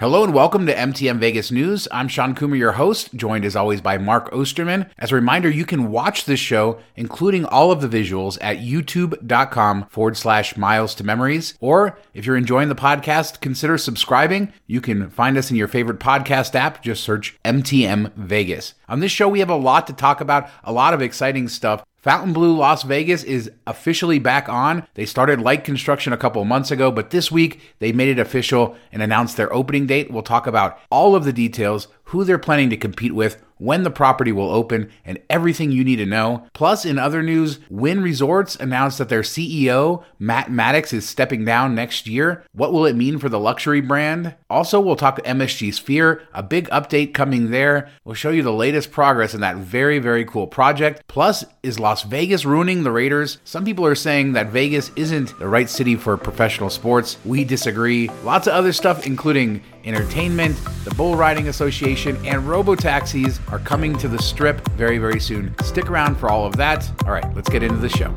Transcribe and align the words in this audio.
Hello 0.00 0.24
and 0.24 0.32
welcome 0.32 0.64
to 0.64 0.74
MTM 0.74 1.18
Vegas 1.18 1.50
News. 1.50 1.86
I'm 1.92 2.08
Sean 2.08 2.34
Coomer, 2.34 2.56
your 2.56 2.72
host, 2.72 3.12
joined 3.14 3.44
as 3.44 3.54
always 3.54 3.82
by 3.82 3.98
Mark 3.98 4.32
Osterman. 4.32 4.90
As 4.98 5.12
a 5.12 5.14
reminder, 5.14 5.50
you 5.50 5.66
can 5.66 5.90
watch 5.90 6.24
this 6.24 6.40
show, 6.40 6.78
including 6.96 7.44
all 7.44 7.70
of 7.70 7.82
the 7.82 8.02
visuals, 8.02 8.38
at 8.40 8.60
youtube.com 8.60 9.88
forward 9.90 10.16
slash 10.16 10.56
miles 10.56 10.94
to 10.94 11.04
memories. 11.04 11.52
Or 11.60 11.98
if 12.14 12.24
you're 12.24 12.38
enjoying 12.38 12.70
the 12.70 12.74
podcast, 12.74 13.42
consider 13.42 13.76
subscribing. 13.76 14.54
You 14.66 14.80
can 14.80 15.10
find 15.10 15.36
us 15.36 15.50
in 15.50 15.58
your 15.58 15.68
favorite 15.68 16.00
podcast 16.00 16.54
app. 16.54 16.82
Just 16.82 17.04
search 17.04 17.38
MTM 17.44 18.14
Vegas. 18.14 18.72
On 18.88 19.00
this 19.00 19.12
show, 19.12 19.28
we 19.28 19.40
have 19.40 19.50
a 19.50 19.54
lot 19.54 19.86
to 19.88 19.92
talk 19.92 20.22
about, 20.22 20.48
a 20.64 20.72
lot 20.72 20.94
of 20.94 21.02
exciting 21.02 21.46
stuff. 21.46 21.84
Fontainebleau 22.02 22.54
Las 22.54 22.82
Vegas 22.82 23.22
is 23.24 23.50
officially 23.66 24.18
back 24.18 24.48
on. 24.48 24.86
They 24.94 25.04
started 25.04 25.42
light 25.42 25.64
construction 25.64 26.14
a 26.14 26.16
couple 26.16 26.42
months 26.46 26.70
ago, 26.70 26.90
but 26.90 27.10
this 27.10 27.30
week 27.30 27.60
they 27.78 27.92
made 27.92 28.08
it 28.08 28.18
official 28.18 28.74
and 28.90 29.02
announced 29.02 29.36
their 29.36 29.52
opening 29.52 29.86
date. 29.86 30.10
We'll 30.10 30.22
talk 30.22 30.46
about 30.46 30.78
all 30.90 31.14
of 31.14 31.24
the 31.24 31.32
details, 31.32 31.88
who 32.10 32.24
they're 32.24 32.38
planning 32.38 32.70
to 32.70 32.76
compete 32.76 33.14
with, 33.14 33.40
when 33.60 33.82
the 33.82 33.90
property 33.90 34.32
will 34.32 34.50
open, 34.50 34.90
and 35.04 35.20
everything 35.28 35.70
you 35.70 35.84
need 35.84 35.96
to 35.96 36.06
know. 36.06 36.46
Plus, 36.54 36.84
in 36.84 36.98
other 36.98 37.22
news, 37.22 37.60
Wynn 37.68 38.00
Resorts 38.00 38.56
announced 38.56 38.98
that 38.98 39.10
their 39.10 39.20
CEO, 39.20 40.02
Matt 40.18 40.50
Maddox, 40.50 40.92
is 40.92 41.06
stepping 41.06 41.44
down 41.44 41.74
next 41.74 42.06
year. 42.06 42.42
What 42.52 42.72
will 42.72 42.86
it 42.86 42.96
mean 42.96 43.18
for 43.18 43.28
the 43.28 43.38
luxury 43.38 43.82
brand? 43.82 44.34
Also, 44.48 44.80
we'll 44.80 44.96
talk 44.96 45.22
MSG 45.22 45.74
Sphere, 45.74 46.22
a 46.32 46.42
big 46.42 46.68
update 46.70 47.12
coming 47.12 47.50
there. 47.50 47.90
We'll 48.02 48.14
show 48.14 48.30
you 48.30 48.42
the 48.42 48.50
latest 48.50 48.90
progress 48.90 49.34
in 49.34 49.42
that 49.42 49.56
very, 49.56 49.98
very 49.98 50.24
cool 50.24 50.46
project. 50.46 51.02
Plus, 51.06 51.44
is 51.62 51.78
Las 51.78 52.02
Vegas 52.02 52.46
ruining 52.46 52.82
the 52.82 52.90
Raiders? 52.90 53.38
Some 53.44 53.66
people 53.66 53.84
are 53.84 53.94
saying 53.94 54.32
that 54.32 54.48
Vegas 54.48 54.90
isn't 54.96 55.38
the 55.38 55.48
right 55.48 55.68
city 55.68 55.96
for 55.96 56.16
professional 56.16 56.70
sports. 56.70 57.18
We 57.26 57.44
disagree. 57.44 58.08
Lots 58.24 58.46
of 58.46 58.54
other 58.54 58.72
stuff, 58.72 59.06
including 59.06 59.62
entertainment, 59.84 60.56
the 60.84 60.94
Bull 60.94 61.16
Riding 61.16 61.48
Association, 61.48 62.16
and 62.26 62.46
robo 62.46 62.74
taxis 62.74 63.40
are 63.48 63.58
coming 63.58 63.96
to 63.98 64.08
the 64.08 64.20
strip 64.20 64.66
very, 64.70 64.98
very 64.98 65.20
soon. 65.20 65.54
Stick 65.62 65.90
around 65.90 66.16
for 66.16 66.28
all 66.28 66.46
of 66.46 66.56
that. 66.56 66.90
All 67.04 67.12
right, 67.12 67.34
let's 67.34 67.48
get 67.48 67.62
into 67.62 67.78
the 67.78 67.88
show. 67.88 68.12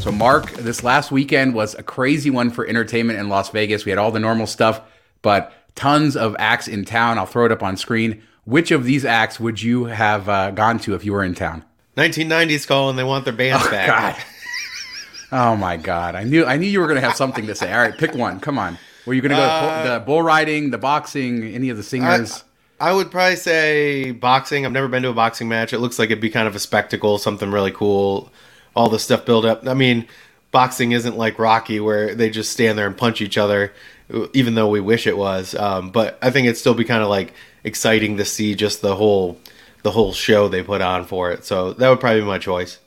So, 0.00 0.10
Mark, 0.10 0.50
this 0.54 0.82
last 0.82 1.12
weekend 1.12 1.54
was 1.54 1.74
a 1.76 1.82
crazy 1.82 2.28
one 2.28 2.50
for 2.50 2.66
entertainment 2.66 3.18
in 3.18 3.28
Las 3.28 3.50
Vegas. 3.50 3.84
We 3.84 3.90
had 3.90 3.98
all 3.98 4.10
the 4.10 4.18
normal 4.18 4.46
stuff, 4.46 4.80
but 5.22 5.52
tons 5.74 6.16
of 6.16 6.34
acts 6.38 6.66
in 6.66 6.84
town. 6.84 7.18
I'll 7.18 7.26
throw 7.26 7.46
it 7.46 7.52
up 7.52 7.62
on 7.62 7.76
screen. 7.76 8.22
Which 8.44 8.72
of 8.72 8.84
these 8.84 9.04
acts 9.04 9.38
would 9.38 9.62
you 9.62 9.84
have 9.84 10.28
uh, 10.28 10.50
gone 10.50 10.80
to 10.80 10.94
if 10.94 11.04
you 11.04 11.12
were 11.12 11.22
in 11.22 11.34
town? 11.36 11.64
1990s 11.96 12.66
calling. 12.66 12.96
They 12.96 13.04
want 13.04 13.24
their 13.24 13.32
bands 13.32 13.64
oh, 13.66 13.70
back. 13.70 14.26
Oh 15.32 15.56
my 15.56 15.78
God! 15.78 16.14
I 16.14 16.24
knew 16.24 16.44
I 16.44 16.58
knew 16.58 16.68
you 16.68 16.78
were 16.78 16.86
going 16.86 17.00
to 17.00 17.06
have 17.06 17.16
something 17.16 17.46
to 17.46 17.54
say. 17.54 17.72
All 17.72 17.80
right, 17.80 17.96
pick 17.96 18.14
one. 18.14 18.38
Come 18.38 18.58
on. 18.58 18.78
Were 19.06 19.14
you 19.14 19.22
going 19.22 19.30
to 19.30 19.36
go 19.36 19.42
uh, 19.42 19.82
to 19.82 19.88
the 19.88 20.00
bull 20.00 20.22
riding, 20.22 20.70
the 20.70 20.78
boxing, 20.78 21.42
any 21.42 21.70
of 21.70 21.76
the 21.76 21.82
singers? 21.82 22.44
I, 22.78 22.90
I, 22.90 22.92
would 22.92 23.10
probably 23.10 23.36
say 23.36 24.12
boxing. 24.12 24.64
I've 24.64 24.72
never 24.72 24.86
been 24.86 25.02
to 25.02 25.08
a 25.08 25.14
boxing 25.14 25.48
match. 25.48 25.72
It 25.72 25.78
looks 25.78 25.98
like 25.98 26.10
it'd 26.10 26.20
be 26.20 26.30
kind 26.30 26.46
of 26.46 26.54
a 26.54 26.60
spectacle, 26.60 27.18
something 27.18 27.50
really 27.50 27.72
cool. 27.72 28.30
All 28.76 28.88
the 28.88 29.00
stuff 29.00 29.24
build 29.24 29.44
up. 29.44 29.66
I 29.66 29.74
mean, 29.74 30.06
boxing 30.52 30.92
isn't 30.92 31.16
like 31.16 31.38
Rocky 31.38 31.80
where 31.80 32.14
they 32.14 32.30
just 32.30 32.52
stand 32.52 32.78
there 32.78 32.86
and 32.86 32.96
punch 32.96 33.20
each 33.20 33.36
other, 33.36 33.72
even 34.34 34.54
though 34.54 34.68
we 34.68 34.80
wish 34.80 35.06
it 35.06 35.16
was. 35.16 35.54
Um, 35.56 35.90
but 35.90 36.18
I 36.22 36.30
think 36.30 36.46
it'd 36.46 36.58
still 36.58 36.74
be 36.74 36.84
kind 36.84 37.02
of 37.02 37.08
like 37.08 37.32
exciting 37.64 38.18
to 38.18 38.24
see 38.24 38.54
just 38.54 38.82
the 38.82 38.94
whole 38.94 39.40
the 39.82 39.90
whole 39.90 40.12
show 40.12 40.46
they 40.46 40.62
put 40.62 40.80
on 40.80 41.06
for 41.06 41.32
it. 41.32 41.44
So 41.44 41.72
that 41.72 41.88
would 41.88 41.98
probably 41.98 42.20
be 42.20 42.26
my 42.26 42.38
choice. 42.38 42.78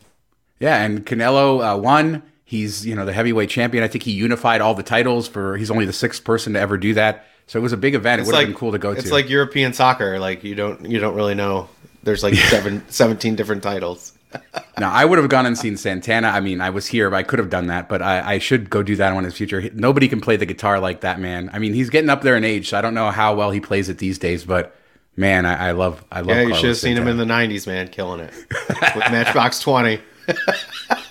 Yeah, 0.59 0.81
and 0.81 1.05
Canelo 1.05 1.75
uh, 1.75 1.77
won. 1.77 2.23
He's, 2.47 2.85
you 2.85 2.95
know, 2.95 3.05
the 3.05 3.13
heavyweight 3.13 3.49
champion. 3.49 3.83
I 3.83 3.87
think 3.87 4.03
he 4.03 4.11
unified 4.11 4.61
all 4.61 4.75
the 4.75 4.83
titles 4.83 5.27
for 5.27 5.57
he's 5.57 5.71
only 5.71 5.85
the 5.85 5.93
sixth 5.93 6.23
person 6.23 6.53
to 6.53 6.59
ever 6.59 6.77
do 6.77 6.93
that. 6.93 7.25
So 7.47 7.59
it 7.59 7.63
was 7.63 7.73
a 7.73 7.77
big 7.77 7.95
event. 7.95 8.21
It's 8.21 8.29
it 8.29 8.31
would 8.31 8.37
like, 8.37 8.47
have 8.47 8.49
been 8.49 8.59
cool 8.59 8.71
to 8.71 8.77
go 8.77 8.91
it's 8.91 9.01
to. 9.01 9.05
It's 9.07 9.11
like 9.11 9.29
European 9.29 9.73
soccer. 9.73 10.19
Like 10.19 10.43
you 10.43 10.55
don't 10.55 10.85
you 10.85 10.99
don't 10.99 11.15
really 11.15 11.35
know. 11.35 11.69
There's 12.03 12.21
like 12.21 12.35
seven, 12.35 12.83
17 12.87 13.35
different 13.35 13.63
titles. 13.63 14.13
now 14.79 14.91
I 14.91 15.05
would 15.05 15.17
have 15.17 15.29
gone 15.29 15.45
and 15.45 15.57
seen 15.57 15.75
Santana. 15.75 16.27
I 16.27 16.39
mean, 16.39 16.61
I 16.61 16.69
was 16.69 16.85
here, 16.85 17.09
but 17.09 17.15
I 17.15 17.23
could 17.23 17.39
have 17.39 17.49
done 17.49 17.67
that. 17.67 17.89
But 17.89 18.01
I, 18.01 18.33
I 18.33 18.37
should 18.37 18.69
go 18.69 18.83
do 18.83 18.95
that 18.97 19.15
in 19.15 19.23
his 19.23 19.33
future. 19.33 19.69
Nobody 19.73 20.07
can 20.07 20.21
play 20.21 20.35
the 20.35 20.45
guitar 20.45 20.79
like 20.79 21.01
that 21.01 21.19
man. 21.19 21.49
I 21.51 21.59
mean, 21.59 21.73
he's 21.73 21.89
getting 21.89 22.09
up 22.09 22.21
there 22.21 22.37
in 22.37 22.43
age, 22.43 22.69
so 22.69 22.77
I 22.77 22.81
don't 22.81 22.93
know 22.93 23.09
how 23.09 23.35
well 23.35 23.51
he 23.51 23.59
plays 23.59 23.89
it 23.89 23.97
these 23.97 24.19
days. 24.19 24.45
But 24.45 24.75
man, 25.15 25.45
I, 25.45 25.69
I 25.69 25.71
love 25.71 26.03
I 26.11 26.21
love. 26.21 26.37
Yeah, 26.37 26.43
you 26.43 26.55
should 26.55 26.69
have 26.69 26.77
seen 26.77 26.97
him 26.97 27.07
in 27.07 27.17
the 27.17 27.25
'90s, 27.25 27.65
man, 27.65 27.87
killing 27.87 28.19
it 28.19 28.33
with 28.69 29.11
Matchbox 29.11 29.59
Twenty. 29.61 29.99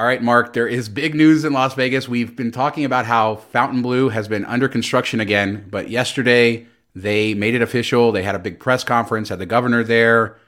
All 0.00 0.06
right, 0.06 0.22
Mark, 0.22 0.54
there 0.54 0.66
is 0.66 0.88
big 0.88 1.14
news 1.14 1.44
in 1.44 1.52
Las 1.52 1.74
Vegas. 1.74 2.08
We've 2.08 2.34
been 2.34 2.52
talking 2.52 2.86
about 2.86 3.04
how 3.04 3.36
Fontainebleau 3.36 4.08
has 4.08 4.28
been 4.28 4.46
under 4.46 4.66
construction 4.66 5.20
again, 5.20 5.66
but 5.68 5.90
yesterday 5.90 6.66
they 6.94 7.34
made 7.34 7.54
it 7.54 7.60
official. 7.60 8.10
They 8.10 8.22
had 8.22 8.34
a 8.34 8.38
big 8.38 8.58
press 8.58 8.82
conference, 8.82 9.28
had 9.28 9.40
the 9.40 9.44
governor 9.44 9.84
there. 9.84 10.38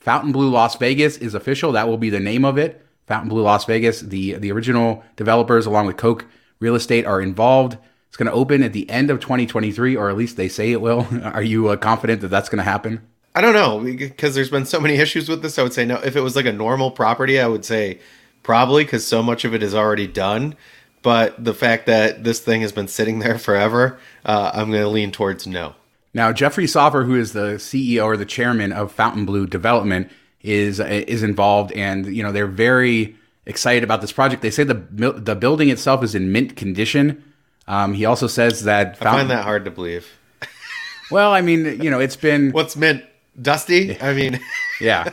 Fontainebleau 0.00 0.50
Las 0.50 0.76
Vegas 0.76 1.16
is 1.16 1.32
official. 1.32 1.72
That 1.72 1.88
will 1.88 1.96
be 1.96 2.10
the 2.10 2.20
name 2.20 2.44
of 2.44 2.58
it. 2.58 2.84
Fontainebleau 3.06 3.44
Las 3.44 3.64
Vegas. 3.64 4.02
The 4.02 4.34
the 4.34 4.52
original 4.52 5.02
developers 5.16 5.64
along 5.64 5.86
with 5.86 5.96
Koch 5.96 6.26
Real 6.60 6.74
Estate 6.74 7.06
are 7.06 7.22
involved. 7.22 7.78
It's 8.08 8.18
going 8.18 8.30
to 8.30 8.32
open 8.32 8.62
at 8.62 8.74
the 8.74 8.90
end 8.90 9.08
of 9.08 9.20
2023 9.20 9.96
or 9.96 10.10
at 10.10 10.18
least 10.18 10.36
they 10.36 10.50
say 10.50 10.70
it 10.70 10.82
will. 10.82 11.06
Are 11.22 11.42
you 11.42 11.68
uh, 11.68 11.76
confident 11.78 12.20
that 12.20 12.28
that's 12.28 12.50
going 12.50 12.58
to 12.58 12.62
happen? 12.62 13.00
I 13.34 13.40
don't 13.40 13.54
know 13.54 13.80
because 13.80 14.34
there's 14.34 14.50
been 14.50 14.66
so 14.66 14.80
many 14.80 14.96
issues 14.98 15.30
with 15.30 15.40
this. 15.40 15.58
I 15.58 15.62
would 15.62 15.72
say 15.72 15.86
no. 15.86 15.96
If 15.96 16.14
it 16.14 16.20
was 16.20 16.36
like 16.36 16.44
a 16.44 16.52
normal 16.52 16.90
property, 16.90 17.40
I 17.40 17.46
would 17.46 17.64
say 17.64 18.00
probably 18.48 18.82
because 18.82 19.06
so 19.06 19.22
much 19.22 19.44
of 19.44 19.52
it 19.52 19.62
is 19.62 19.74
already 19.74 20.06
done. 20.06 20.56
But 21.02 21.44
the 21.44 21.52
fact 21.52 21.84
that 21.84 22.24
this 22.24 22.40
thing 22.40 22.62
has 22.62 22.72
been 22.72 22.88
sitting 22.88 23.18
there 23.24 23.38
forever, 23.38 23.98
uh, 24.24 24.52
I'm 24.54 24.70
going 24.70 24.82
to 24.82 24.88
lean 24.88 25.12
towards 25.12 25.46
no. 25.46 25.74
Now, 26.14 26.32
Jeffrey 26.32 26.66
Soffer, 26.66 27.04
who 27.04 27.14
is 27.14 27.34
the 27.34 27.56
CEO 27.56 28.06
or 28.06 28.16
the 28.16 28.24
chairman 28.24 28.72
of 28.72 28.90
Fontainebleau 28.90 29.44
Development, 29.44 30.10
is 30.40 30.80
is 30.80 31.22
involved, 31.22 31.72
and 31.72 32.06
you 32.06 32.22
know 32.22 32.32
they're 32.32 32.46
very 32.46 33.16
excited 33.44 33.84
about 33.84 34.00
this 34.00 34.12
project. 34.12 34.40
They 34.40 34.50
say 34.50 34.64
the 34.64 34.74
the 34.74 35.36
building 35.36 35.68
itself 35.68 36.02
is 36.02 36.14
in 36.14 36.32
mint 36.32 36.56
condition. 36.56 37.22
Um, 37.66 37.92
he 37.92 38.06
also 38.06 38.26
says 38.28 38.64
that 38.64 38.96
Fountain- 38.96 39.06
I 39.06 39.18
find 39.18 39.30
that 39.30 39.44
hard 39.44 39.66
to 39.66 39.70
believe. 39.70 40.08
well, 41.10 41.32
I 41.34 41.42
mean, 41.42 41.82
you 41.82 41.90
know, 41.90 42.00
it's 42.00 42.16
been 42.16 42.52
what's 42.52 42.76
mint 42.76 43.04
dusty. 43.40 44.00
I 44.00 44.14
mean, 44.14 44.40
yeah. 44.80 45.10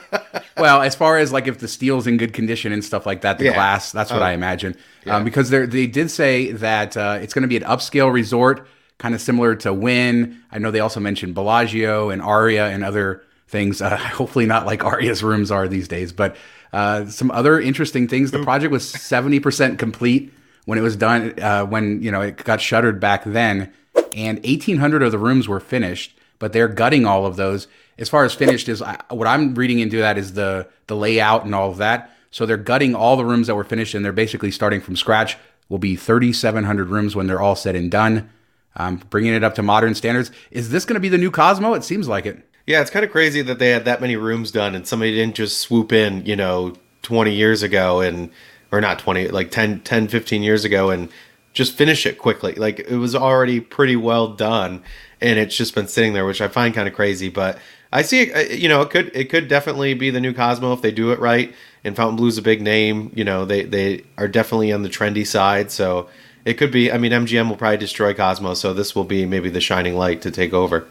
Well, 0.58 0.82
as 0.82 0.96
far 0.96 1.18
as 1.18 1.32
like 1.32 1.48
if 1.48 1.60
the 1.60 1.68
steel's 1.68 2.08
in 2.08 2.18
good 2.18 2.34
condition 2.34 2.72
and 2.72 2.84
stuff 2.84 3.06
like 3.06 3.22
that, 3.22 3.38
the 3.38 3.46
yeah. 3.46 3.54
glass, 3.54 3.92
that's 3.92 4.12
what 4.12 4.22
oh. 4.22 4.26
I 4.26 4.32
imagine. 4.32 4.76
Yeah. 5.06 5.18
Um, 5.18 5.24
because 5.24 5.50
they 5.50 5.66
they 5.66 5.88
did 5.88 6.10
say 6.12 6.52
that 6.54 6.96
uh, 6.98 7.20
it's 7.22 7.34
going 7.34 7.44
to 7.44 7.48
be 7.48 7.58
an 7.58 7.64
upscale 7.64 8.12
resort, 8.12 8.68
kind 8.98 9.14
of 9.14 9.22
similar 9.22 9.56
to 9.58 9.74
Wynn. 9.74 10.42
I 10.52 10.60
know 10.60 10.72
they 10.72 10.80
also 10.80 11.00
mentioned 11.00 11.36
Bellagio 11.36 12.10
and 12.10 12.22
Aria 12.22 12.68
and 12.68 12.84
other 12.84 13.24
things. 13.48 13.82
Uh, 13.82 13.98
hopefully 13.98 14.46
not 14.46 14.66
like 14.66 14.84
Aria's 14.84 15.24
rooms 15.24 15.52
are 15.52 15.68
these 15.68 15.88
days, 15.88 16.12
but 16.12 16.36
uh, 16.74 17.06
some 17.06 17.32
other 17.32 17.60
interesting 17.60 18.08
things. 18.08 18.32
The 18.32 18.44
project 18.44 18.72
was 18.72 18.88
seventy 18.88 19.40
percent 19.40 19.80
complete 19.80 20.34
when 20.66 20.78
it 20.78 20.82
was 20.82 20.96
done. 20.96 21.40
Uh, 21.40 21.66
when 21.66 22.02
you 22.02 22.12
know 22.12 22.22
it 22.22 22.44
got 22.44 22.62
shuttered 22.62 23.00
back 23.00 23.24
then, 23.26 23.74
and 24.14 24.40
eighteen 24.44 24.78
hundred 24.78 25.04
of 25.04 25.12
the 25.12 25.20
rooms 25.20 25.48
were 25.48 25.60
finished, 25.60 26.18
but 26.40 26.54
they're 26.54 26.68
gutting 26.68 27.06
all 27.06 27.26
of 27.26 27.36
those 27.36 27.68
as 27.98 28.10
far 28.10 28.26
as 28.26 28.34
finished 28.34 28.68
is 28.70 28.82
I, 28.82 29.02
what 29.10 29.28
I'm 29.28 29.56
reading 29.56 29.80
into 29.80 29.98
that 29.98 30.18
is 30.18 30.34
the 30.34 30.68
the 30.88 30.96
layout 30.96 31.46
and 31.46 31.56
all 31.56 31.72
of 31.72 31.78
that. 31.78 32.12
So 32.32 32.46
they're 32.46 32.58
gutting 32.58 32.96
all 32.96 33.16
the 33.16 33.26
rooms 33.26 33.48
that 33.48 33.56
were 33.56 33.64
finished 33.64 33.94
and 33.94 34.04
they're 34.04 34.12
basically 34.12 34.52
starting 34.52 34.82
from 34.82 34.96
scratch. 34.96 35.38
Will 35.70 35.80
be 35.80 35.96
3,700 35.96 36.90
rooms 36.90 37.16
when 37.16 37.28
they're 37.28 37.42
all 37.42 37.56
said 37.56 37.76
and 37.76 37.90
done. 37.90 38.30
Um, 38.76 39.02
bringing 39.10 39.34
it 39.34 39.44
up 39.44 39.56
to 39.56 39.64
modern 39.64 39.96
standards. 39.96 40.32
Is 40.52 40.70
this 40.70 40.84
going 40.84 40.96
to 40.96 41.00
be 41.00 41.10
the 41.10 41.18
new 41.18 41.32
Cosmo? 41.32 41.74
It 41.74 41.84
seems 41.84 42.10
like 42.10 42.26
it. 42.26 42.46
Yeah, 42.68 42.82
it's 42.82 42.92
kind 42.92 43.06
of 43.06 43.12
crazy 43.12 43.42
that 43.42 43.58
they 43.58 43.70
had 43.70 43.86
that 43.86 44.02
many 44.02 44.18
rooms 44.18 44.52
done 44.52 44.76
and 44.76 44.86
somebody 44.86 45.14
didn't 45.14 45.36
just 45.36 45.60
swoop 45.60 45.94
in, 45.94 46.26
you 46.26 46.36
know, 46.36 46.76
20 47.04 47.34
years 47.34 47.64
ago 47.64 48.02
and 48.02 48.30
or 48.72 48.82
not 48.82 49.00
20, 49.00 49.30
like 49.30 49.50
10, 49.50 49.80
10 49.82 50.08
15 50.10 50.44
years 50.44 50.66
ago 50.66 50.90
and 50.90 51.10
just 51.54 51.74
finish 51.74 52.06
it 52.06 52.18
quickly. 52.18 52.54
Like 52.56 52.80
it 52.80 52.98
was 52.98 53.16
already 53.16 53.62
pretty 53.62 53.96
well 53.96 54.28
done 54.28 54.84
and 55.22 55.40
it's 55.40 55.56
just 55.56 55.74
been 55.74 55.88
sitting 55.88 56.14
there, 56.14 56.26
which 56.26 56.42
I 56.42 56.48
find 56.48 56.76
kind 56.76 56.88
of 56.88 56.94
crazy. 56.94 57.30
But 57.30 57.58
I 57.96 58.02
see 58.02 58.24
it. 58.24 58.36
Uh, 58.36 58.54
you 58.54 58.68
know, 58.68 58.82
it 58.82 58.90
could 58.90 59.10
it 59.16 59.30
could 59.30 59.48
definitely 59.48 59.94
be 59.94 60.10
the 60.10 60.20
new 60.20 60.34
Cosmo 60.34 60.74
if 60.74 60.82
they 60.82 60.92
do 60.92 61.12
it 61.12 61.20
right. 61.20 61.56
And 61.86 61.96
Fontainebleau's 61.96 62.38
a 62.38 62.42
big 62.42 62.62
name. 62.62 63.10
You 63.16 63.24
know, 63.24 63.46
they 63.46 63.64
they 63.64 64.04
are 64.18 64.28
definitely 64.28 64.74
on 64.74 64.84
the 64.84 64.90
trendy 64.90 65.26
side. 65.26 65.72
So 65.72 66.10
it 66.44 66.56
could 66.56 66.72
be. 66.72 66.92
I 66.92 66.98
mean, 66.98 67.14
MGM 67.14 67.48
will 67.48 67.56
probably 67.56 67.78
destroy 67.78 68.14
Cosmo, 68.14 68.54
so 68.54 68.74
this 68.74 68.96
will 68.96 69.06
be 69.06 69.26
maybe 69.26 69.50
the 69.50 69.62
shining 69.62 69.96
light 69.96 70.22
to 70.24 70.32
take 70.32 70.52
over. 70.52 70.88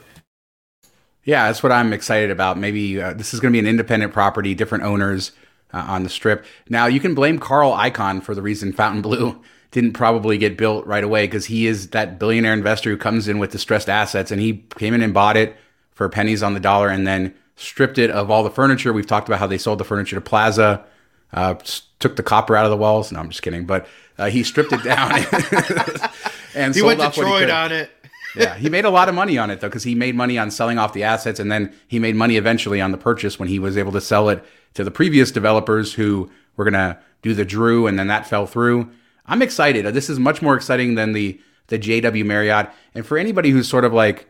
Yeah, 1.25 1.47
that's 1.47 1.63
what 1.63 1.73
I'm 1.73 1.93
excited 1.93 2.31
about. 2.31 2.57
Maybe 2.57 3.01
uh, 3.01 3.13
this 3.13 3.35
is 3.35 3.41
going 3.41 3.53
to 3.53 3.57
be 3.57 3.61
an 3.61 3.67
independent 3.67 4.15
property, 4.15 4.55
different 4.55 4.85
owners 4.85 5.33
uh, 5.75 5.85
on 5.87 6.05
the 6.05 6.11
strip. 6.11 6.47
Now 6.71 6.87
you 6.87 7.01
can 7.01 7.15
blame 7.15 7.39
Carl 7.39 7.73
Icahn 7.73 8.23
for 8.23 8.35
the 8.35 8.43
reason 8.43 8.73
Fontainebleau 8.73 9.43
didn't 9.73 9.93
probably 9.93 10.39
get 10.39 10.57
built 10.57 10.87
right 10.87 11.05
away 11.05 11.27
because 11.27 11.47
he 11.47 11.67
is 11.67 11.89
that 11.91 12.19
billionaire 12.19 12.55
investor 12.55 12.89
who 12.89 12.97
comes 12.97 13.29
in 13.29 13.39
with 13.39 13.51
distressed 13.51 13.91
assets 13.91 14.31
and 14.31 14.41
he 14.41 14.65
came 14.79 14.95
in 14.95 15.03
and 15.03 15.13
bought 15.13 15.37
it 15.37 15.57
for 15.95 16.09
pennies 16.09 16.43
on 16.43 16.55
the 16.55 16.61
dollar 16.61 16.89
and 16.89 17.07
then 17.07 17.35
stripped 17.57 17.99
it 17.99 18.11
of 18.11 18.31
all 18.31 18.43
the 18.43 18.51
furniture. 18.51 18.93
We've 18.93 19.07
talked 19.07 19.29
about 19.29 19.39
how 19.39 19.47
they 19.47 19.59
sold 19.59 19.79
the 19.79 19.85
furniture 19.85 20.17
to 20.17 20.21
Plaza, 20.21 20.85
uh, 21.33 21.55
took 22.01 22.17
the 22.17 22.23
copper 22.23 22.57
out 22.57 22.65
of 22.65 22.71
the 22.71 22.77
walls. 22.77 23.11
No, 23.13 23.21
I'm 23.21 23.31
just 23.31 23.43
kidding. 23.43 23.65
But 23.67 23.87
Uh, 24.17 24.27
he 24.27 24.45
stripped 24.45 24.73
it 24.73 24.83
down 24.85 25.11
and 26.55 26.73
he 26.73 26.81
sold 26.81 26.87
went 26.87 27.01
off 27.01 27.17
what 27.17 27.27
he 27.27 27.33
Detroit 27.33 27.51
on 27.51 27.73
it. 27.73 27.91
yeah, 28.37 28.55
he 28.55 28.69
made 28.69 28.85
a 28.85 28.91
lot 28.91 29.09
of 29.09 29.15
money 29.15 29.39
on 29.39 29.51
it 29.51 29.61
though, 29.61 29.69
because 29.69 29.83
he 29.85 29.95
made 29.95 30.15
money 30.15 30.39
on 30.39 30.51
selling 30.51 30.79
off 30.79 30.93
the 30.93 31.03
assets, 31.03 31.41
and 31.41 31.51
then 31.51 31.73
he 31.89 31.99
made 31.99 32.15
money 32.15 32.37
eventually 32.37 32.81
on 32.81 32.93
the 32.93 32.99
purchase 32.99 33.39
when 33.39 33.49
he 33.49 33.59
was 33.59 33.77
able 33.77 33.93
to 33.93 34.01
sell 34.01 34.29
it 34.29 34.45
to 34.75 34.85
the 34.85 34.91
previous 34.91 35.31
developers 35.33 35.95
who 35.95 36.31
were 36.57 36.65
gonna 36.65 36.99
do 37.23 37.35
the 37.35 37.45
Drew, 37.45 37.87
and 37.87 37.99
then 37.99 38.07
that 38.09 38.27
fell 38.27 38.47
through. 38.47 38.91
I'm 39.27 39.43
excited. 39.43 39.85
This 39.95 40.11
is 40.11 40.19
much 40.19 40.43
more 40.43 40.55
exciting 40.55 40.95
than 40.95 41.13
the 41.13 41.41
the 41.69 41.79
JW 41.79 42.25
Marriott. 42.25 42.71
And 42.95 43.07
for 43.07 43.17
anybody 43.19 43.51
who's 43.51 43.67
sort 43.69 43.85
of 43.85 43.93
like, 43.93 44.29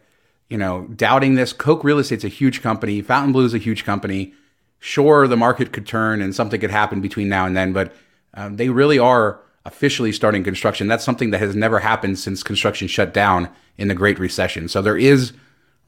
you 0.48 0.58
know, 0.58 0.86
doubting 0.94 1.34
this, 1.34 1.52
Koch 1.52 1.82
Real 1.84 1.98
Estate's 1.98 2.24
a 2.24 2.28
huge 2.28 2.62
company. 2.62 3.00
Fontainebleau 3.02 3.44
is 3.44 3.54
a 3.54 3.58
huge 3.58 3.84
company. 3.84 4.32
Sure, 4.78 5.26
the 5.26 5.36
market 5.36 5.72
could 5.72 5.86
turn 5.86 6.20
and 6.20 6.34
something 6.34 6.60
could 6.60 6.70
happen 6.70 7.00
between 7.00 7.28
now 7.28 7.46
and 7.46 7.56
then, 7.56 7.72
but 7.72 7.94
um, 8.34 8.56
they 8.56 8.68
really 8.68 8.98
are 8.98 9.40
officially 9.64 10.12
starting 10.12 10.44
construction. 10.44 10.88
That's 10.88 11.04
something 11.04 11.30
that 11.30 11.38
has 11.38 11.56
never 11.56 11.78
happened 11.78 12.18
since 12.18 12.42
construction 12.42 12.88
shut 12.88 13.14
down 13.14 13.48
in 13.78 13.88
the 13.88 13.94
Great 13.94 14.18
Recession. 14.18 14.68
So 14.68 14.82
there 14.82 14.98
is 14.98 15.32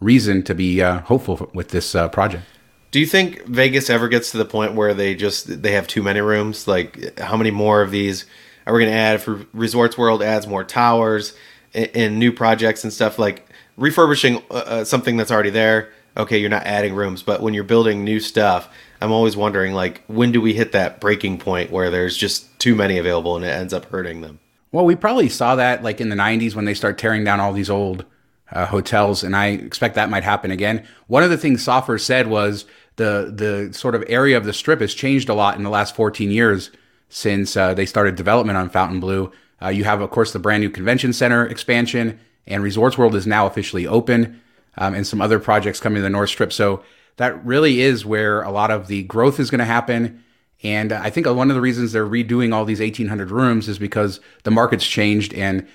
reason 0.00 0.42
to 0.44 0.54
be 0.54 0.82
uh, 0.82 1.00
hopeful 1.00 1.50
with 1.54 1.68
this 1.68 1.94
uh, 1.94 2.08
project. 2.08 2.44
Do 2.90 3.00
you 3.00 3.06
think 3.06 3.44
Vegas 3.44 3.90
ever 3.90 4.08
gets 4.08 4.30
to 4.30 4.38
the 4.38 4.44
point 4.44 4.74
where 4.74 4.94
they 4.94 5.14
just 5.14 5.62
they 5.62 5.72
have 5.72 5.86
too 5.86 6.02
many 6.02 6.20
rooms? 6.20 6.66
Like, 6.66 7.18
how 7.18 7.36
many 7.36 7.50
more 7.50 7.82
of 7.82 7.90
these 7.90 8.24
are 8.66 8.72
we 8.72 8.80
going 8.80 8.92
to 8.92 8.98
add? 8.98 9.20
For 9.20 9.44
Resorts 9.52 9.98
World 9.98 10.22
adds 10.22 10.46
more 10.46 10.64
towers 10.64 11.34
and, 11.74 11.90
and 11.94 12.18
new 12.18 12.32
projects 12.32 12.84
and 12.84 12.92
stuff 12.92 13.18
like 13.18 13.46
refurbishing 13.76 14.42
uh, 14.50 14.54
uh, 14.54 14.84
something 14.84 15.16
that's 15.16 15.30
already 15.30 15.50
there. 15.50 15.90
Okay, 16.16 16.38
you're 16.38 16.50
not 16.50 16.64
adding 16.64 16.94
rooms, 16.94 17.22
but 17.22 17.42
when 17.42 17.52
you're 17.52 17.64
building 17.64 18.02
new 18.02 18.20
stuff, 18.20 18.70
I'm 19.00 19.12
always 19.12 19.36
wondering 19.36 19.74
like 19.74 20.02
when 20.06 20.32
do 20.32 20.40
we 20.40 20.54
hit 20.54 20.72
that 20.72 21.00
breaking 21.00 21.38
point 21.38 21.70
where 21.70 21.90
there's 21.90 22.16
just 22.16 22.58
too 22.58 22.74
many 22.74 22.98
available 22.98 23.36
and 23.36 23.44
it 23.44 23.48
ends 23.48 23.74
up 23.74 23.86
hurting 23.86 24.22
them? 24.22 24.40
Well, 24.72 24.84
we 24.84 24.96
probably 24.96 25.28
saw 25.28 25.56
that 25.56 25.82
like 25.82 26.00
in 26.00 26.08
the 26.08 26.16
90s 26.16 26.54
when 26.54 26.64
they 26.64 26.74
start 26.74 26.98
tearing 26.98 27.24
down 27.24 27.40
all 27.40 27.52
these 27.52 27.70
old 27.70 28.04
uh, 28.52 28.66
hotels, 28.66 29.22
and 29.22 29.34
I 29.34 29.48
expect 29.48 29.94
that 29.96 30.10
might 30.10 30.22
happen 30.22 30.50
again. 30.50 30.86
One 31.06 31.22
of 31.22 31.30
the 31.30 31.38
things 31.38 31.62
Soffer 31.62 31.98
said 31.98 32.28
was 32.28 32.64
the 32.96 33.32
the 33.34 33.72
sort 33.74 33.94
of 33.94 34.04
area 34.08 34.36
of 34.36 34.44
the 34.44 34.52
strip 34.52 34.80
has 34.80 34.94
changed 34.94 35.28
a 35.28 35.34
lot 35.34 35.56
in 35.56 35.64
the 35.64 35.70
last 35.70 35.94
14 35.94 36.30
years 36.30 36.70
since 37.08 37.56
uh, 37.56 37.74
they 37.74 37.86
started 37.86 38.14
development 38.14 38.56
on 38.56 38.70
Fontainebleau. 38.70 39.32
Uh, 39.62 39.68
you 39.68 39.84
have, 39.84 40.00
of 40.00 40.10
course, 40.10 40.32
the 40.32 40.38
brand 40.38 40.62
new 40.62 40.70
convention 40.70 41.12
center 41.12 41.46
expansion, 41.46 42.18
and 42.46 42.62
Resorts 42.62 42.96
World 42.96 43.14
is 43.14 43.26
now 43.26 43.46
officially 43.46 43.86
open, 43.86 44.40
um, 44.78 44.94
and 44.94 45.06
some 45.06 45.20
other 45.20 45.38
projects 45.38 45.80
coming 45.80 45.96
to 45.96 46.02
the 46.02 46.10
North 46.10 46.30
Strip. 46.30 46.52
So 46.52 46.82
that 47.16 47.44
really 47.44 47.80
is 47.80 48.04
where 48.04 48.42
a 48.42 48.50
lot 48.50 48.70
of 48.70 48.88
the 48.88 49.02
growth 49.04 49.40
is 49.40 49.50
going 49.50 49.58
to 49.60 49.64
happen. 49.64 50.22
And 50.62 50.92
I 50.92 51.10
think 51.10 51.26
one 51.26 51.50
of 51.50 51.54
the 51.54 51.60
reasons 51.60 51.92
they're 51.92 52.06
redoing 52.06 52.54
all 52.54 52.64
these 52.64 52.80
1,800 52.80 53.30
rooms 53.30 53.68
is 53.68 53.78
because 53.78 54.20
the 54.44 54.50
market's 54.50 54.86
changed 54.86 55.34
and 55.34 55.66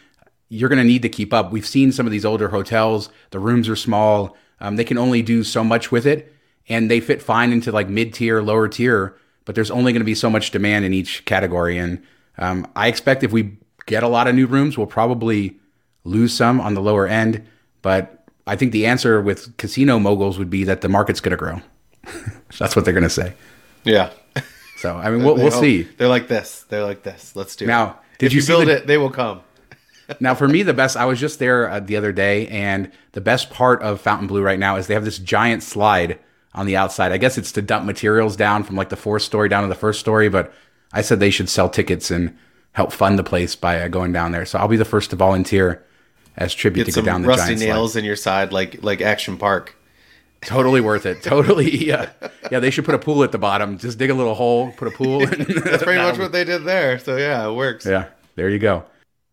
you're 0.49 0.69
going 0.69 0.77
to 0.77 0.85
need 0.85 1.01
to 1.03 1.09
keep 1.09 1.33
up. 1.33 1.51
We've 1.51 1.65
seen 1.65 1.91
some 1.91 2.05
of 2.05 2.11
these 2.11 2.25
older 2.25 2.49
hotels, 2.49 3.09
the 3.29 3.39
rooms 3.39 3.69
are 3.69 3.75
small, 3.75 4.35
um, 4.59 4.75
they 4.75 4.83
can 4.83 4.97
only 4.97 5.21
do 5.21 5.43
so 5.43 5.63
much 5.63 5.91
with 5.91 6.05
it, 6.05 6.33
and 6.67 6.91
they 6.91 6.99
fit 6.99 7.21
fine 7.21 7.53
into 7.53 7.71
like 7.71 7.87
mid 7.87 8.13
tier, 8.13 8.41
lower 8.41 8.67
tier, 8.67 9.15
but 9.45 9.55
there's 9.55 9.71
only 9.71 9.93
going 9.93 10.01
to 10.01 10.05
be 10.05 10.13
so 10.13 10.29
much 10.29 10.51
demand 10.51 10.83
in 10.83 10.93
each 10.93 11.25
category. 11.25 11.77
And 11.77 12.03
um, 12.37 12.69
I 12.75 12.87
expect 12.87 13.23
if 13.23 13.31
we 13.31 13.57
get 13.85 14.03
a 14.03 14.09
lot 14.09 14.27
of 14.27 14.35
new 14.35 14.45
rooms, 14.45 14.77
we'll 14.77 14.87
probably 14.87 15.59
lose 16.03 16.33
some 16.33 16.59
on 16.61 16.73
the 16.73 16.81
lower 16.81 17.07
end. 17.07 17.45
But 17.81 18.25
I 18.47 18.55
think 18.55 18.71
the 18.71 18.85
answer 18.85 19.21
with 19.21 19.55
casino 19.57 19.99
moguls 19.99 20.37
would 20.39 20.49
be 20.49 20.63
that 20.65 20.81
the 20.81 20.89
market's 20.89 21.19
going 21.19 21.31
to 21.31 21.37
grow. 21.37 21.61
That's 22.59 22.75
what 22.75 22.85
they're 22.85 22.93
going 22.93 23.03
to 23.03 23.09
say. 23.09 23.33
Yeah. 23.83 24.11
So 24.77 24.95
I 24.97 25.09
mean, 25.11 25.23
we'll, 25.23 25.35
we'll 25.35 25.51
hope- 25.51 25.61
see. 25.61 25.83
They're 25.83 26.07
like 26.07 26.27
this. 26.27 26.65
They're 26.69 26.83
like 26.83 27.03
this. 27.03 27.35
Let's 27.35 27.55
do 27.55 27.65
Now, 27.67 27.89
it. 27.89 27.95
did 28.19 28.25
if 28.27 28.33
you 28.33 28.41
you, 28.41 28.47
build 28.47 28.67
the- 28.67 28.77
it, 28.77 28.87
they 28.87 28.97
will 28.97 29.11
come. 29.11 29.41
Now, 30.19 30.35
for 30.35 30.45
me, 30.45 30.61
the 30.63 30.73
best, 30.73 30.97
I 30.97 31.05
was 31.05 31.21
just 31.21 31.39
there 31.39 31.69
uh, 31.69 31.79
the 31.79 31.95
other 31.95 32.11
day, 32.11 32.45
and 32.49 32.91
the 33.13 33.21
best 33.21 33.49
part 33.49 33.81
of 33.81 34.01
Fontainebleau 34.01 34.41
right 34.41 34.59
now 34.59 34.75
is 34.75 34.87
they 34.87 34.93
have 34.93 35.05
this 35.05 35.17
giant 35.19 35.63
slide 35.63 36.19
on 36.53 36.65
the 36.65 36.75
outside. 36.75 37.13
I 37.13 37.17
guess 37.17 37.37
it's 37.37 37.53
to 37.53 37.61
dump 37.61 37.85
materials 37.85 38.35
down 38.35 38.63
from 38.65 38.75
like 38.75 38.89
the 38.89 38.97
fourth 38.97 39.21
story 39.21 39.47
down 39.47 39.61
to 39.63 39.69
the 39.69 39.75
first 39.75 40.01
story, 40.01 40.27
but 40.27 40.51
I 40.91 41.01
said 41.01 41.21
they 41.21 41.29
should 41.29 41.47
sell 41.47 41.69
tickets 41.69 42.11
and 42.11 42.35
help 42.73 42.91
fund 42.91 43.17
the 43.17 43.23
place 43.23 43.55
by 43.55 43.79
uh, 43.79 43.87
going 43.87 44.11
down 44.11 44.33
there. 44.33 44.45
So 44.45 44.59
I'll 44.59 44.67
be 44.67 44.75
the 44.75 44.83
first 44.83 45.11
to 45.11 45.15
volunteer 45.15 45.81
as 46.37 46.53
tribute 46.53 46.85
Get 46.85 46.93
to 46.93 47.01
go 47.01 47.05
down 47.05 47.21
the 47.21 47.27
rusty 47.27 47.55
nails 47.55 47.95
in 47.95 48.05
your 48.05 48.15
side, 48.15 48.51
like 48.51 48.83
like 48.83 49.01
Action 49.01 49.37
Park. 49.37 49.75
Totally 50.41 50.81
worth 50.81 51.05
it. 51.05 51.21
Totally. 51.21 51.69
Yeah. 51.85 52.09
Yeah. 52.51 52.59
They 52.59 52.71
should 52.71 52.85
put 52.85 52.95
a 52.95 52.99
pool 52.99 53.23
at 53.23 53.31
the 53.31 53.37
bottom. 53.37 53.77
Just 53.77 53.99
dig 53.99 54.09
a 54.09 54.13
little 54.15 54.33
hole, 54.33 54.71
put 54.71 54.87
a 54.87 54.91
pool. 54.91 55.19
That's 55.25 55.83
pretty 55.83 56.01
much 56.01 56.17
what 56.17 56.31
they 56.31 56.43
did 56.43 56.63
there. 56.63 56.97
So 56.97 57.17
yeah, 57.17 57.47
it 57.47 57.53
works. 57.53 57.85
Yeah, 57.85 58.07
there 58.35 58.49
you 58.49 58.59
go. 58.59 58.83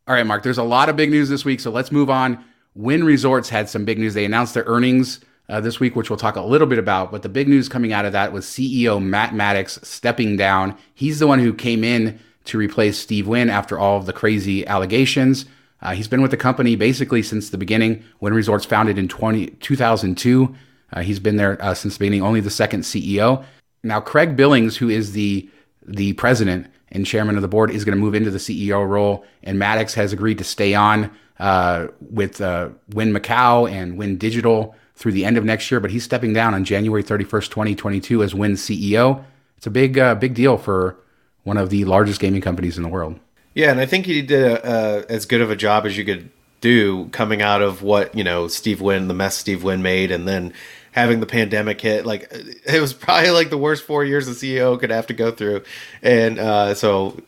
All 0.06 0.14
right, 0.14 0.26
Mark, 0.26 0.42
there's 0.42 0.58
a 0.58 0.62
lot 0.62 0.88
of 0.88 0.96
big 0.96 1.10
news 1.10 1.28
this 1.28 1.44
week, 1.44 1.60
so 1.60 1.70
let's 1.70 1.92
move 1.92 2.08
on. 2.08 2.42
Wynn 2.74 3.04
Resorts 3.04 3.48
had 3.48 3.68
some 3.68 3.84
big 3.84 3.98
news. 3.98 4.14
They 4.14 4.24
announced 4.24 4.54
their 4.54 4.64
earnings 4.64 5.20
uh, 5.48 5.60
this 5.60 5.80
week, 5.80 5.96
which 5.96 6.10
we'll 6.10 6.18
talk 6.18 6.36
a 6.36 6.42
little 6.42 6.66
bit 6.66 6.78
about. 6.78 7.10
But 7.10 7.22
the 7.22 7.28
big 7.28 7.48
news 7.48 7.68
coming 7.68 7.92
out 7.92 8.04
of 8.04 8.12
that 8.12 8.32
was 8.32 8.46
CEO 8.46 9.02
Matt 9.02 9.34
Maddox 9.34 9.78
stepping 9.82 10.36
down. 10.36 10.76
He's 10.94 11.18
the 11.18 11.26
one 11.26 11.38
who 11.38 11.52
came 11.52 11.84
in 11.84 12.18
to 12.44 12.58
replace 12.58 12.98
Steve 12.98 13.26
Wynn 13.26 13.50
after 13.50 13.78
all 13.78 13.98
of 13.98 14.06
the 14.06 14.12
crazy 14.12 14.66
allegations. 14.66 15.44
Uh, 15.80 15.92
he's 15.92 16.08
been 16.08 16.22
with 16.22 16.30
the 16.30 16.36
company 16.36 16.76
basically 16.76 17.22
since 17.22 17.50
the 17.50 17.58
beginning. 17.58 18.02
Wynn 18.20 18.34
Resorts 18.34 18.64
founded 18.64 18.98
in 18.98 19.08
20, 19.08 19.46
2002. 19.46 20.54
Uh, 20.92 21.00
he's 21.00 21.20
been 21.20 21.36
there 21.36 21.62
uh, 21.62 21.74
since 21.74 21.94
the 21.94 22.00
beginning, 22.00 22.22
only 22.22 22.40
the 22.40 22.50
second 22.50 22.82
CEO. 22.82 23.44
Now, 23.82 24.00
Craig 24.00 24.36
Billings, 24.36 24.76
who 24.76 24.88
is 24.88 25.12
the 25.12 25.48
the 25.86 26.12
president 26.14 26.66
and 26.90 27.06
chairman 27.06 27.36
of 27.36 27.42
the 27.42 27.48
board, 27.48 27.70
is 27.70 27.84
going 27.84 27.96
to 27.96 28.00
move 28.00 28.14
into 28.14 28.30
the 28.30 28.38
CEO 28.38 28.86
role, 28.86 29.24
and 29.42 29.58
Maddox 29.58 29.94
has 29.94 30.12
agreed 30.12 30.38
to 30.38 30.44
stay 30.44 30.74
on 30.74 31.10
uh, 31.38 31.88
with 32.00 32.40
uh, 32.40 32.70
Wynn 32.90 33.12
Macau 33.12 33.70
and 33.70 33.96
Wynn 33.96 34.18
Digital 34.18 34.74
through 34.94 35.12
the 35.12 35.24
end 35.24 35.36
of 35.36 35.44
next 35.44 35.70
year. 35.70 35.80
But 35.80 35.90
he's 35.90 36.04
stepping 36.04 36.32
down 36.32 36.54
on 36.54 36.64
January 36.64 37.04
31st, 37.04 37.50
2022, 37.50 38.22
as 38.22 38.34
Wynn 38.34 38.54
CEO. 38.54 39.24
It's 39.56 39.66
a 39.66 39.70
big 39.70 39.98
uh, 39.98 40.14
big 40.14 40.34
deal 40.34 40.56
for 40.56 40.96
one 41.44 41.56
of 41.56 41.70
the 41.70 41.84
largest 41.84 42.20
gaming 42.20 42.40
companies 42.40 42.76
in 42.76 42.82
the 42.82 42.88
world. 42.88 43.18
Yeah, 43.58 43.72
and 43.72 43.80
I 43.80 43.86
think 43.86 44.06
he 44.06 44.22
did 44.22 44.44
a, 44.44 45.04
as 45.08 45.26
good 45.26 45.40
of 45.40 45.50
a 45.50 45.56
job 45.56 45.84
as 45.84 45.98
you 45.98 46.04
could 46.04 46.30
do 46.60 47.06
coming 47.06 47.42
out 47.42 47.60
of 47.60 47.82
what 47.82 48.14
you 48.14 48.22
know 48.22 48.46
Steve 48.46 48.80
Wynn, 48.80 49.08
the 49.08 49.14
mess 49.14 49.36
Steve 49.36 49.64
Wynn 49.64 49.82
made, 49.82 50.12
and 50.12 50.28
then 50.28 50.52
having 50.92 51.18
the 51.18 51.26
pandemic 51.26 51.80
hit. 51.80 52.06
Like 52.06 52.28
it 52.32 52.80
was 52.80 52.92
probably 52.92 53.30
like 53.30 53.50
the 53.50 53.58
worst 53.58 53.82
four 53.82 54.04
years 54.04 54.28
a 54.28 54.30
CEO 54.30 54.78
could 54.78 54.90
have 54.90 55.08
to 55.08 55.12
go 55.12 55.32
through, 55.32 55.64
and 56.04 56.38
uh, 56.38 56.74
so 56.76 57.20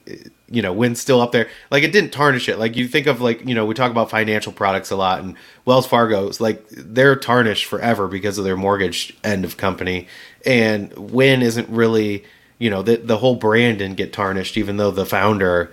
you 0.49 0.63
know 0.63 0.73
Wynn's 0.73 1.01
still 1.01 1.21
up 1.21 1.33
there. 1.33 1.49
Like 1.69 1.83
it 1.83 1.91
didn't 1.91 2.13
tarnish 2.13 2.49
it. 2.49 2.61
Like 2.61 2.77
you 2.77 2.87
think 2.87 3.09
of 3.09 3.21
like 3.21 3.45
you 3.45 3.57
know 3.57 3.67
we 3.67 3.75
talk 3.75 3.91
about 3.91 4.09
financial 4.09 4.53
products 4.53 4.93
a 4.93 4.97
lot, 4.97 5.25
and 5.25 5.35
Wells 5.65 5.89
Fargo's 5.89 6.41
like 6.41 6.65
they're 6.69 7.17
tarnished 7.17 7.65
forever 7.65 8.07
because 8.07 8.39
of 8.39 8.45
their 8.45 8.57
mortgage 8.57 9.17
end 9.25 9.45
of 9.45 9.57
company, 9.57 10.07
and 10.47 10.93
Wynn 10.97 11.43
isn't 11.43 11.69
really 11.71 12.23
you 12.61 12.71
know 12.71 12.83
the 12.83 12.99
the 12.99 13.19
whole 13.19 13.35
brand 13.35 13.79
didn't 13.79 13.97
get 13.97 14.13
tarnished, 14.13 14.57
even 14.57 14.77
though 14.77 14.93
the 14.93 15.05
founder 15.05 15.73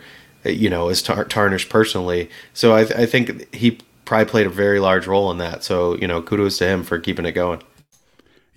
you 0.54 0.70
know 0.70 0.90
is 0.90 1.02
tar- 1.02 1.26
tarnished 1.26 1.70
personally. 1.70 2.30
So 2.54 2.76
I, 2.76 2.82
I 2.82 3.06
think 3.06 3.54
he 3.54 3.80
probably 4.06 4.26
played 4.26 4.48
a 4.48 4.52
very 4.52 4.80
large 4.80 5.08
role 5.08 5.32
in 5.32 5.38
that. 5.40 5.64
So 5.64 5.96
you 5.98 6.08
know 6.08 6.22
kudos 6.22 6.58
to 6.60 6.68
him 6.68 6.84
for 6.84 7.00
keeping 7.00 7.26
it 7.26 7.34
going. 7.34 7.62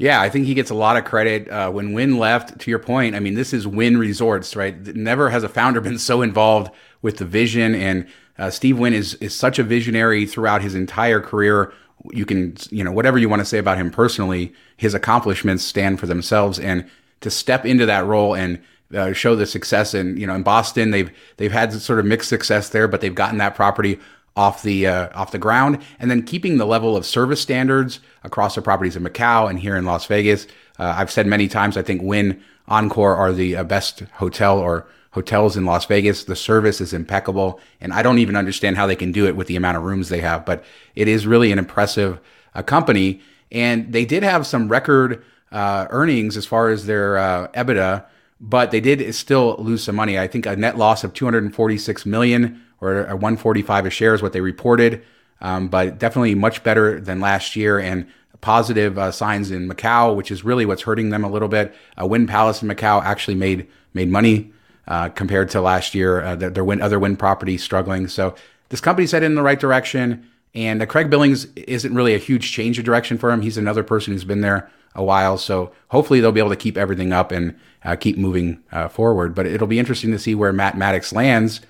Yeah, 0.01 0.23
I 0.23 0.31
think 0.31 0.47
he 0.47 0.55
gets 0.55 0.71
a 0.71 0.75
lot 0.75 0.97
of 0.97 1.05
credit. 1.05 1.47
Uh, 1.51 1.71
when 1.71 1.93
Wynn 1.93 2.17
left, 2.17 2.59
to 2.59 2.71
your 2.71 2.79
point, 2.79 3.15
I 3.15 3.21
mean, 3.21 3.35
this 3.35 3.53
is 3.53 3.67
Wynn 3.67 3.99
Resorts, 3.99 4.57
right? 4.57 4.75
Never 4.97 5.29
has 5.29 5.45
a 5.45 5.49
founder 5.49 5.79
been 5.83 5.99
so 5.99 6.23
involved 6.23 6.73
with 7.03 7.19
the 7.19 7.27
vision. 7.27 7.75
And 7.75 8.09
uh, 8.39 8.49
Steve 8.49 8.79
Wynn 8.79 8.95
is 8.95 9.13
is 9.17 9.35
such 9.35 9.59
a 9.59 9.63
visionary 9.63 10.25
throughout 10.25 10.63
his 10.63 10.75
entire 10.75 11.21
career. 11.21 11.75
You 12.13 12.25
can, 12.25 12.57
you 12.71 12.83
know, 12.83 12.93
whatever 12.93 13.19
you 13.19 13.29
want 13.29 13.41
to 13.41 13.45
say 13.47 13.59
about 13.59 13.77
him 13.77 13.91
personally, 13.91 14.55
his 14.79 14.95
accomplishments 14.95 15.65
stand 15.65 16.01
for 16.01 16.07
themselves. 16.07 16.59
And 16.59 16.89
to 17.21 17.31
step 17.31 17.67
into 17.67 17.85
that 17.85 18.07
role 18.07 18.35
and 18.35 18.59
uh, 18.95 19.13
show 19.13 19.37
the 19.37 19.47
success, 19.47 19.95
and 19.95 20.19
you 20.19 20.27
know, 20.27 20.35
in 20.35 20.43
Boston, 20.43 20.91
they've 20.91 21.11
they've 21.37 21.53
had 21.53 21.73
sort 21.73 21.99
of 21.99 22.07
mixed 22.07 22.29
success 22.29 22.71
there, 22.71 22.89
but 22.89 23.01
they've 23.01 23.15
gotten 23.15 23.39
that 23.39 23.55
property 23.55 23.99
off 24.37 24.63
the 24.63 24.87
uh, 24.87 25.09
off 25.15 25.33
the 25.33 25.39
ground, 25.39 25.79
and 25.99 26.11
then 26.11 26.23
keeping 26.23 26.59
the 26.59 26.67
level 26.67 26.97
of 26.97 27.05
service 27.05 27.41
standards 27.41 28.01
across 28.25 28.55
the 28.55 28.63
properties 28.63 28.97
in 28.97 29.03
Macau 29.03 29.49
and 29.49 29.59
here 29.59 29.77
in 29.77 29.85
Las 29.85 30.07
Vegas. 30.07 30.47
Uh, 30.79 30.95
I've 30.97 31.11
said 31.11 31.27
many 31.27 31.49
times, 31.49 31.77
I 31.77 31.83
think 31.83 32.03
Wynn 32.03 32.43
Encore 32.69 33.15
are 33.17 33.33
the 33.33 33.57
uh, 33.57 33.65
best 33.65 34.01
hotel 34.15 34.59
or 34.59 34.87
hotels 35.13 35.57
in 35.57 35.65
Las 35.65 35.85
Vegas. 35.87 36.25
The 36.25 36.37
service 36.37 36.81
is 36.81 36.93
impeccable, 36.93 37.61
and 37.81 37.93
I 37.93 38.03
don't 38.03 38.19
even 38.19 38.37
understand 38.37 38.77
how 38.77 38.87
they 38.87 38.97
can 38.97 39.13
do 39.13 39.27
it 39.27 39.37
with 39.37 39.49
the 39.49 39.57
amount 39.57 39.77
of 39.77 39.83
rooms 39.83 40.09
they 40.09 40.21
have. 40.21 40.45
But 40.45 40.65
it 40.95 41.09
is 41.09 41.27
really 41.27 41.53
an 41.53 41.59
impressive 41.59 42.21
uh, 42.55 42.63
company, 42.63 43.21
and 43.51 43.93
they 43.93 44.05
did 44.05 44.23
have 44.23 44.47
some 44.47 44.69
record 44.69 45.25
uh, 45.53 45.87
earnings 45.91 46.37
as 46.37 46.47
far 46.47 46.71
as 46.71 46.87
their 46.87 47.19
uh, 47.19 47.49
EBITDA, 47.49 48.05
but 48.41 48.71
they 48.71 48.81
did 48.81 49.15
still 49.15 49.57
lose 49.59 49.85
some 49.85 49.97
money. 49.97 50.19
I 50.19 50.27
think 50.27 50.47
a 50.47 50.57
net 50.57 50.79
loss 50.79 51.05
of 51.05 51.13
246 51.13 52.07
million 52.07 52.63
or 52.81 53.05
145 53.05 53.87
a 53.87 53.91
share 53.91 54.15
is 54.15 54.23
what 54.23 54.33
they 54.33 54.41
reported, 54.41 55.05
um, 55.41 55.69
but 55.69 55.99
definitely 55.99 56.35
much 56.35 56.63
better 56.63 56.99
than 56.99 57.21
last 57.21 57.55
year 57.55 57.79
and 57.79 58.07
positive 58.41 58.99
uh, 58.99 59.11
signs 59.11 59.51
in 59.51 59.69
Macau, 59.69 60.17
which 60.17 60.31
is 60.31 60.45
really 60.45 60.65
what's 60.65 60.83
hurting 60.83 61.11
them 61.11 61.25
a 61.25 61.31
little 61.31 61.49
bit. 61.49 61.75
Uh, 62.01 62.07
Wynn 62.07 62.27
Palace 62.27 62.63
in 62.63 62.69
Macau 62.69 63.03
actually 63.03 63.35
made 63.35 63.69
made 63.93 64.09
money 64.09 64.53
uh, 64.89 65.09
compared 65.11 65.51
to 65.51 65.61
last 65.61 65.95
year. 65.95 66.23
Uh, 66.23 66.37
their, 66.37 66.51
their 66.51 66.65
Wynn, 66.65 66.81
other 66.81 66.99
Wynn 66.99 67.17
properties 67.17 67.63
struggling. 67.63 68.09
So 68.09 68.35
this 68.71 68.81
company's 68.81 69.13
headed 69.13 69.27
in 69.27 69.35
the 69.35 69.43
right 69.43 69.61
direction. 69.61 70.27
And 70.55 70.83
uh, 70.83 70.87
Craig 70.87 71.11
Billings 71.11 71.47
isn't 71.57 71.95
really 71.95 72.15
a 72.15 72.19
huge 72.19 72.51
change 72.53 72.79
of 72.79 72.85
direction 72.85 73.19
for 73.19 73.31
him. 73.31 73.43
He's 73.43 73.59
another 73.59 73.83
person 73.83 74.13
who's 74.13 74.25
been 74.25 74.41
there 74.41 74.71
a 74.95 75.03
while. 75.03 75.39
So 75.39 75.73
hopefully 75.89 76.21
they'll 76.21 76.33
be 76.33 76.41
able 76.41 76.51
to 76.51 76.57
keep 76.57 76.77
everything 76.77 77.13
up 77.13 77.33
and 77.33 77.59
uh, 77.85 77.97
keep 77.97 78.17
moving 78.17 78.63
uh, 78.73 78.89
forward. 78.89 79.35
But 79.35 79.47
it'll 79.47 79.67
be 79.67 79.79
interesting 79.79 80.11
to 80.13 80.19
see 80.19 80.35
where 80.35 80.53
Matt 80.53 80.77
Maddox 80.77 81.13
lands, 81.13 81.61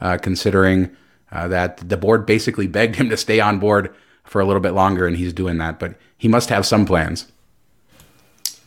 uh, 0.00 0.18
considering 0.18 0.94
uh, 1.32 1.48
that 1.48 1.88
the 1.88 1.96
board 1.96 2.26
basically 2.26 2.66
begged 2.66 2.96
him 2.96 3.10
to 3.10 3.16
stay 3.16 3.40
on 3.40 3.58
board 3.58 3.94
for 4.24 4.40
a 4.40 4.44
little 4.46 4.60
bit 4.60 4.72
longer, 4.72 5.06
and 5.06 5.16
he's 5.16 5.32
doing 5.32 5.58
that. 5.58 5.78
But 5.78 5.94
he 6.16 6.28
must 6.28 6.48
have 6.48 6.66
some 6.66 6.86
plans. 6.86 7.30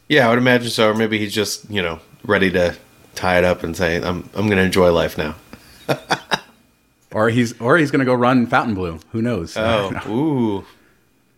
Yeah, 0.09 0.27
I 0.27 0.29
would 0.29 0.37
imagine 0.37 0.69
so. 0.69 0.91
Or 0.91 0.93
maybe 0.93 1.17
he's 1.17 1.33
just 1.33 1.69
you 1.69 1.81
know 1.81 1.99
ready 2.25 2.51
to 2.51 2.75
tie 3.15 3.37
it 3.37 3.43
up 3.43 3.63
and 3.63 3.75
say, 3.75 3.97
"I'm 3.97 4.29
I'm 4.35 4.47
going 4.47 4.57
to 4.57 4.63
enjoy 4.63 4.91
life 4.91 5.17
now." 5.17 5.35
or 7.11 7.29
he's 7.29 7.59
or 7.61 7.77
he's 7.77 7.91
going 7.91 7.99
to 7.99 8.05
go 8.05 8.13
run 8.13 8.47
Fontainebleau. 8.47 8.99
Who 9.11 9.21
knows? 9.21 9.55
Oh, 9.57 9.89
no. 10.05 10.11
ooh. 10.11 10.65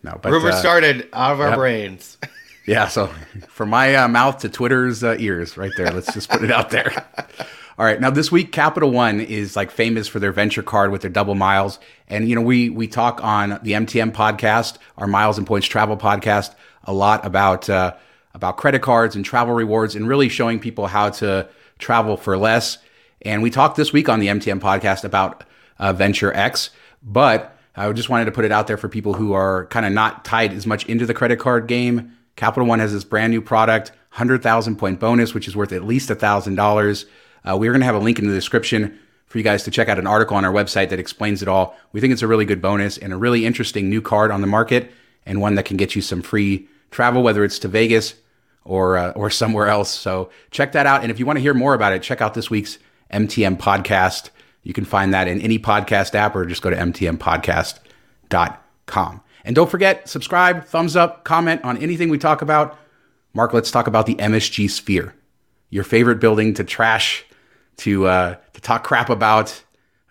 No, 0.02 0.18
but 0.22 0.30
rumor 0.30 0.50
uh, 0.50 0.56
started 0.56 1.08
out 1.12 1.32
of 1.32 1.40
our 1.40 1.48
yep. 1.48 1.58
brains. 1.58 2.18
Yeah, 2.66 2.88
so 2.88 3.08
from 3.48 3.70
my 3.70 3.94
uh, 3.94 4.08
mouth 4.08 4.38
to 4.38 4.48
Twitter's 4.48 5.04
uh, 5.04 5.16
ears, 5.18 5.56
right 5.56 5.72
there. 5.76 5.90
Let's 5.90 6.12
just 6.12 6.28
put 6.28 6.42
it 6.42 6.50
out 6.50 6.70
there. 6.70 6.92
All 7.78 7.84
right, 7.84 8.00
now 8.00 8.10
this 8.10 8.32
week, 8.32 8.52
Capital 8.52 8.90
One 8.90 9.20
is 9.20 9.54
like 9.54 9.70
famous 9.70 10.08
for 10.08 10.18
their 10.18 10.32
venture 10.32 10.62
card 10.62 10.90
with 10.90 11.02
their 11.02 11.10
double 11.10 11.34
miles, 11.34 11.78
and 12.08 12.28
you 12.28 12.34
know 12.34 12.40
we 12.40 12.70
we 12.70 12.88
talk 12.88 13.22
on 13.22 13.60
the 13.62 13.72
MTM 13.72 14.12
podcast, 14.12 14.78
our 14.96 15.06
Miles 15.06 15.38
and 15.38 15.46
Points 15.46 15.66
Travel 15.66 15.96
podcast, 15.96 16.54
a 16.84 16.92
lot 16.92 17.24
about 17.26 17.68
uh, 17.68 17.94
about 18.34 18.56
credit 18.56 18.82
cards 18.82 19.14
and 19.14 19.24
travel 19.24 19.54
rewards, 19.54 19.94
and 19.94 20.08
really 20.08 20.28
showing 20.28 20.58
people 20.58 20.86
how 20.86 21.10
to 21.10 21.48
travel 21.78 22.16
for 22.16 22.38
less. 22.38 22.78
And 23.22 23.42
we 23.42 23.50
talked 23.50 23.76
this 23.76 23.92
week 23.92 24.08
on 24.08 24.20
the 24.20 24.28
MTM 24.28 24.60
podcast 24.60 25.04
about 25.04 25.44
uh, 25.78 25.92
Venture 25.92 26.32
X, 26.32 26.70
but 27.02 27.56
I 27.76 27.92
just 27.92 28.08
wanted 28.08 28.24
to 28.24 28.32
put 28.32 28.44
it 28.44 28.52
out 28.52 28.66
there 28.66 28.78
for 28.78 28.88
people 28.88 29.14
who 29.14 29.34
are 29.34 29.66
kind 29.66 29.84
of 29.84 29.92
not 29.92 30.24
tied 30.24 30.52
as 30.52 30.66
much 30.66 30.86
into 30.86 31.04
the 31.04 31.14
credit 31.14 31.38
card 31.38 31.66
game. 31.66 32.16
Capital 32.36 32.68
One 32.68 32.78
has 32.78 32.92
this 32.92 33.04
brand 33.04 33.32
new 33.32 33.40
product, 33.40 33.90
100,000 34.10 34.76
point 34.76 35.00
bonus, 35.00 35.34
which 35.34 35.48
is 35.48 35.56
worth 35.56 35.72
at 35.72 35.84
least 35.84 36.10
$1,000. 36.10 37.04
Uh, 37.44 37.56
we're 37.56 37.72
going 37.72 37.80
to 37.80 37.86
have 37.86 37.94
a 37.94 37.98
link 37.98 38.18
in 38.18 38.26
the 38.26 38.34
description 38.34 38.98
for 39.26 39.38
you 39.38 39.44
guys 39.44 39.64
to 39.64 39.70
check 39.70 39.88
out 39.88 39.98
an 39.98 40.06
article 40.06 40.36
on 40.36 40.44
our 40.44 40.52
website 40.52 40.90
that 40.90 41.00
explains 41.00 41.42
it 41.42 41.48
all. 41.48 41.76
We 41.92 42.00
think 42.00 42.12
it's 42.12 42.22
a 42.22 42.26
really 42.26 42.44
good 42.44 42.62
bonus 42.62 42.98
and 42.98 43.12
a 43.12 43.16
really 43.16 43.44
interesting 43.44 43.88
new 43.88 44.00
card 44.00 44.30
on 44.30 44.40
the 44.40 44.46
market 44.46 44.92
and 45.24 45.40
one 45.40 45.56
that 45.56 45.64
can 45.64 45.76
get 45.76 45.96
you 45.96 46.02
some 46.02 46.22
free 46.22 46.68
travel, 46.90 47.22
whether 47.22 47.44
it's 47.44 47.58
to 47.60 47.68
Vegas 47.68 48.14
or 48.64 48.96
uh, 48.96 49.10
or 49.12 49.30
somewhere 49.30 49.68
else. 49.68 49.90
So 49.90 50.30
check 50.50 50.72
that 50.72 50.86
out. 50.86 51.02
And 51.02 51.10
if 51.10 51.18
you 51.18 51.26
want 51.26 51.38
to 51.38 51.42
hear 51.42 51.54
more 51.54 51.74
about 51.74 51.92
it, 51.92 52.02
check 52.02 52.20
out 52.20 52.34
this 52.34 52.50
week's 52.50 52.78
MTM 53.12 53.58
podcast. 53.58 54.30
You 54.62 54.72
can 54.72 54.84
find 54.84 55.12
that 55.14 55.28
in 55.28 55.40
any 55.40 55.58
podcast 55.58 56.14
app 56.14 56.34
or 56.34 56.46
just 56.46 56.62
go 56.62 56.70
to 56.70 56.76
mtmpodcast.com. 56.76 59.20
And 59.46 59.54
don't 59.54 59.70
forget, 59.70 60.08
subscribe, 60.08 60.64
thumbs 60.64 60.96
up, 60.96 61.22
comment 61.22 61.62
on 61.62 61.78
anything 61.78 62.08
we 62.08 62.18
talk 62.18 62.42
about. 62.42 62.76
Mark, 63.32 63.52
let's 63.52 63.70
talk 63.70 63.86
about 63.86 64.06
the 64.06 64.16
MSG 64.16 64.68
Sphere, 64.68 65.14
your 65.70 65.84
favorite 65.84 66.18
building 66.18 66.52
to 66.54 66.64
trash 66.64 67.24
to 67.78 68.08
uh, 68.08 68.34
to 68.54 68.60
talk 68.60 68.82
crap 68.82 69.08
about. 69.08 69.62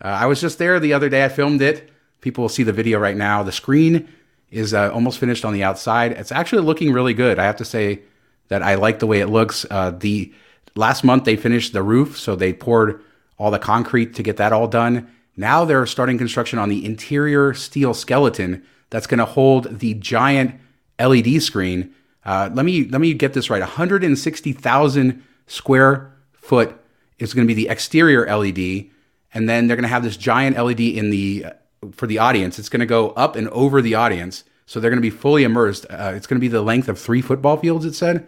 Uh, 0.01 0.07
I 0.07 0.25
was 0.27 0.39
just 0.39 0.57
there 0.57 0.79
the 0.79 0.93
other 0.93 1.09
day. 1.09 1.25
I 1.25 1.27
filmed 1.27 1.61
it. 1.61 1.91
People 2.21 2.43
will 2.43 2.49
see 2.49 2.63
the 2.63 2.71
video 2.71 2.97
right 2.97 3.17
now. 3.17 3.43
The 3.43 3.51
screen 3.51 4.07
is 4.51 4.73
uh, 4.73 4.89
almost 4.93 5.19
finished 5.19 5.43
on 5.43 5.51
the 5.51 5.63
outside. 5.63 6.13
It's 6.13 6.31
actually 6.31 6.61
looking 6.61 6.93
really 6.93 7.13
good. 7.13 7.37
I 7.37 7.43
have 7.43 7.57
to 7.57 7.65
say 7.65 8.03
that 8.47 8.63
I 8.63 8.75
like 8.75 8.99
the 8.99 9.07
way 9.07 9.19
it 9.19 9.27
looks. 9.27 9.65
Uh, 9.69 9.91
the 9.91 10.33
last 10.75 11.03
month 11.03 11.25
they 11.25 11.35
finished 11.35 11.73
the 11.73 11.83
roof, 11.83 12.17
so 12.17 12.37
they 12.37 12.53
poured 12.53 13.01
all 13.37 13.51
the 13.51 13.59
concrete 13.59 14.13
to 14.15 14.23
get 14.23 14.37
that 14.37 14.53
all 14.53 14.69
done. 14.69 15.11
Now 15.35 15.65
they're 15.65 15.85
starting 15.85 16.17
construction 16.17 16.57
on 16.57 16.69
the 16.69 16.85
interior 16.85 17.53
steel 17.53 17.93
skeleton 17.93 18.63
that's 18.95 19.07
going 19.07 19.17
to 19.17 19.25
hold 19.25 19.79
the 19.79 19.93
giant 19.95 20.55
LED 20.97 21.43
screen. 21.43 21.93
Uh, 22.23 22.49
let 22.53 22.65
me 22.65 22.87
let 22.87 23.01
me 23.01 23.13
get 23.13 23.33
this 23.33 23.49
right. 23.49 23.59
160,000 23.59 25.23
square 25.47 26.13
foot 26.31 26.79
is 27.19 27.33
going 27.33 27.45
to 27.45 27.53
be 27.53 27.61
the 27.61 27.67
exterior 27.67 28.25
LED, 28.25 28.85
and 29.33 29.49
then 29.49 29.67
they're 29.67 29.75
going 29.75 29.83
to 29.83 29.89
have 29.89 30.03
this 30.03 30.15
giant 30.15 30.57
LED 30.57 30.79
in 30.79 31.09
the 31.09 31.45
for 31.91 32.07
the 32.07 32.19
audience. 32.19 32.57
It's 32.57 32.69
going 32.69 32.79
to 32.79 32.85
go 32.85 33.09
up 33.09 33.35
and 33.35 33.49
over 33.49 33.81
the 33.81 33.95
audience, 33.95 34.45
so 34.65 34.79
they're 34.79 34.91
going 34.91 35.01
to 35.01 35.01
be 35.01 35.09
fully 35.09 35.43
immersed. 35.43 35.85
Uh, 35.89 36.13
it's 36.15 36.25
going 36.25 36.39
to 36.39 36.41
be 36.41 36.47
the 36.47 36.61
length 36.61 36.87
of 36.87 36.97
three 36.97 37.21
football 37.21 37.57
fields. 37.57 37.83
It 37.83 37.95
said, 37.95 38.25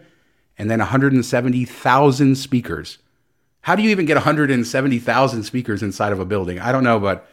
and 0.58 0.70
then 0.70 0.80
170,000 0.80 2.36
speakers. 2.36 2.98
How 3.62 3.74
do 3.74 3.82
you 3.82 3.88
even 3.88 4.04
get 4.04 4.16
170,000 4.16 5.44
speakers 5.44 5.82
inside 5.82 6.12
of 6.12 6.20
a 6.20 6.26
building? 6.26 6.60
I 6.60 6.72
don't 6.72 6.84
know, 6.84 7.00
but 7.00 7.26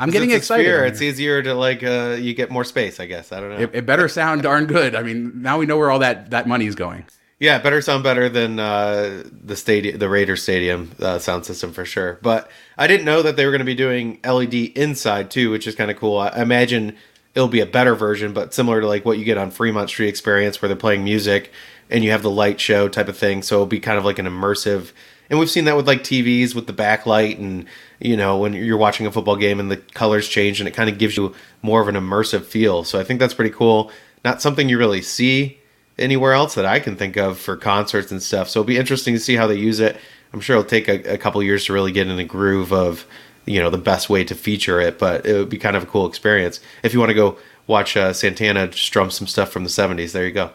I'm 0.00 0.10
getting 0.10 0.30
excited. 0.30 0.64
Sphere, 0.64 0.84
it's 0.84 1.02
easier 1.02 1.42
to 1.42 1.54
like 1.54 1.82
uh, 1.82 2.16
you 2.18 2.34
get 2.34 2.50
more 2.50 2.64
space, 2.64 2.98
I 2.98 3.06
guess. 3.06 3.32
I 3.32 3.40
don't 3.40 3.50
know. 3.50 3.58
It, 3.58 3.70
it 3.74 3.86
better 3.86 4.08
sound 4.08 4.42
darn 4.42 4.66
good. 4.66 4.94
I 4.94 5.02
mean, 5.02 5.42
now 5.42 5.58
we 5.58 5.66
know 5.66 5.76
where 5.76 5.90
all 5.90 5.98
that 6.00 6.30
that 6.30 6.48
money 6.48 6.66
is 6.66 6.74
going. 6.74 7.04
Yeah, 7.38 7.58
better 7.58 7.80
sound 7.80 8.02
better 8.02 8.28
than 8.28 8.58
uh, 8.58 9.24
the 9.32 9.56
stadium, 9.56 9.98
the 9.98 10.10
Raiders 10.10 10.42
stadium 10.42 10.90
uh, 11.00 11.18
sound 11.18 11.46
system 11.46 11.72
for 11.72 11.86
sure. 11.86 12.18
But 12.20 12.50
I 12.76 12.86
didn't 12.86 13.06
know 13.06 13.22
that 13.22 13.36
they 13.36 13.46
were 13.46 13.50
going 13.50 13.60
to 13.60 13.64
be 13.64 13.74
doing 13.74 14.20
LED 14.24 14.54
inside 14.54 15.30
too, 15.30 15.50
which 15.50 15.66
is 15.66 15.74
kind 15.74 15.90
of 15.90 15.96
cool. 15.96 16.18
I 16.18 16.32
imagine 16.36 16.96
it'll 17.34 17.48
be 17.48 17.60
a 17.60 17.66
better 17.66 17.94
version, 17.94 18.34
but 18.34 18.52
similar 18.52 18.82
to 18.82 18.86
like 18.86 19.06
what 19.06 19.18
you 19.18 19.24
get 19.24 19.38
on 19.38 19.50
Fremont 19.50 19.88
Street 19.88 20.08
Experience, 20.08 20.60
where 20.60 20.68
they're 20.68 20.76
playing 20.76 21.02
music 21.02 21.50
and 21.88 22.04
you 22.04 22.10
have 22.10 22.22
the 22.22 22.30
light 22.30 22.60
show 22.60 22.88
type 22.88 23.08
of 23.08 23.16
thing. 23.16 23.42
So 23.42 23.56
it'll 23.56 23.66
be 23.66 23.80
kind 23.80 23.98
of 23.98 24.04
like 24.04 24.18
an 24.18 24.26
immersive. 24.26 24.92
And 25.28 25.38
we've 25.38 25.50
seen 25.50 25.64
that 25.64 25.76
with 25.76 25.86
like 25.86 26.02
TVs 26.02 26.54
with 26.54 26.66
the 26.66 26.72
backlight, 26.72 27.38
and 27.38 27.66
you 28.00 28.16
know 28.16 28.38
when 28.38 28.52
you're 28.54 28.76
watching 28.76 29.06
a 29.06 29.12
football 29.12 29.36
game 29.36 29.60
and 29.60 29.70
the 29.70 29.76
colors 29.76 30.28
change, 30.28 30.60
and 30.60 30.68
it 30.68 30.72
kind 30.72 30.90
of 30.90 30.98
gives 30.98 31.16
you 31.16 31.34
more 31.62 31.80
of 31.80 31.88
an 31.88 31.94
immersive 31.94 32.44
feel. 32.44 32.84
So 32.84 32.98
I 32.98 33.04
think 33.04 33.20
that's 33.20 33.34
pretty 33.34 33.54
cool. 33.54 33.90
Not 34.24 34.42
something 34.42 34.68
you 34.68 34.78
really 34.78 35.02
see 35.02 35.58
anywhere 35.98 36.32
else 36.32 36.54
that 36.54 36.66
I 36.66 36.80
can 36.80 36.96
think 36.96 37.16
of 37.16 37.38
for 37.38 37.56
concerts 37.56 38.10
and 38.10 38.22
stuff. 38.22 38.48
So 38.48 38.60
it'll 38.60 38.66
be 38.66 38.78
interesting 38.78 39.14
to 39.14 39.20
see 39.20 39.36
how 39.36 39.46
they 39.46 39.56
use 39.56 39.80
it. 39.80 39.96
I'm 40.32 40.40
sure 40.40 40.56
it'll 40.56 40.68
take 40.68 40.88
a, 40.88 41.14
a 41.14 41.18
couple 41.18 41.42
years 41.42 41.64
to 41.66 41.72
really 41.72 41.92
get 41.92 42.08
in 42.08 42.16
the 42.16 42.24
groove 42.24 42.72
of 42.72 43.06
you 43.46 43.60
know 43.60 43.70
the 43.70 43.78
best 43.78 44.08
way 44.08 44.24
to 44.24 44.34
feature 44.34 44.80
it, 44.80 44.98
but 44.98 45.26
it 45.26 45.34
would 45.34 45.48
be 45.48 45.58
kind 45.58 45.76
of 45.76 45.82
a 45.82 45.86
cool 45.86 46.06
experience 46.06 46.60
if 46.82 46.92
you 46.92 47.00
want 47.00 47.10
to 47.10 47.14
go 47.14 47.38
watch 47.66 47.96
uh, 47.96 48.12
Santana 48.12 48.72
strum 48.72 49.10
some 49.10 49.26
stuff 49.26 49.50
from 49.50 49.64
the 49.64 49.70
70s. 49.70 50.12
There 50.12 50.26
you 50.26 50.32
go. 50.32 50.50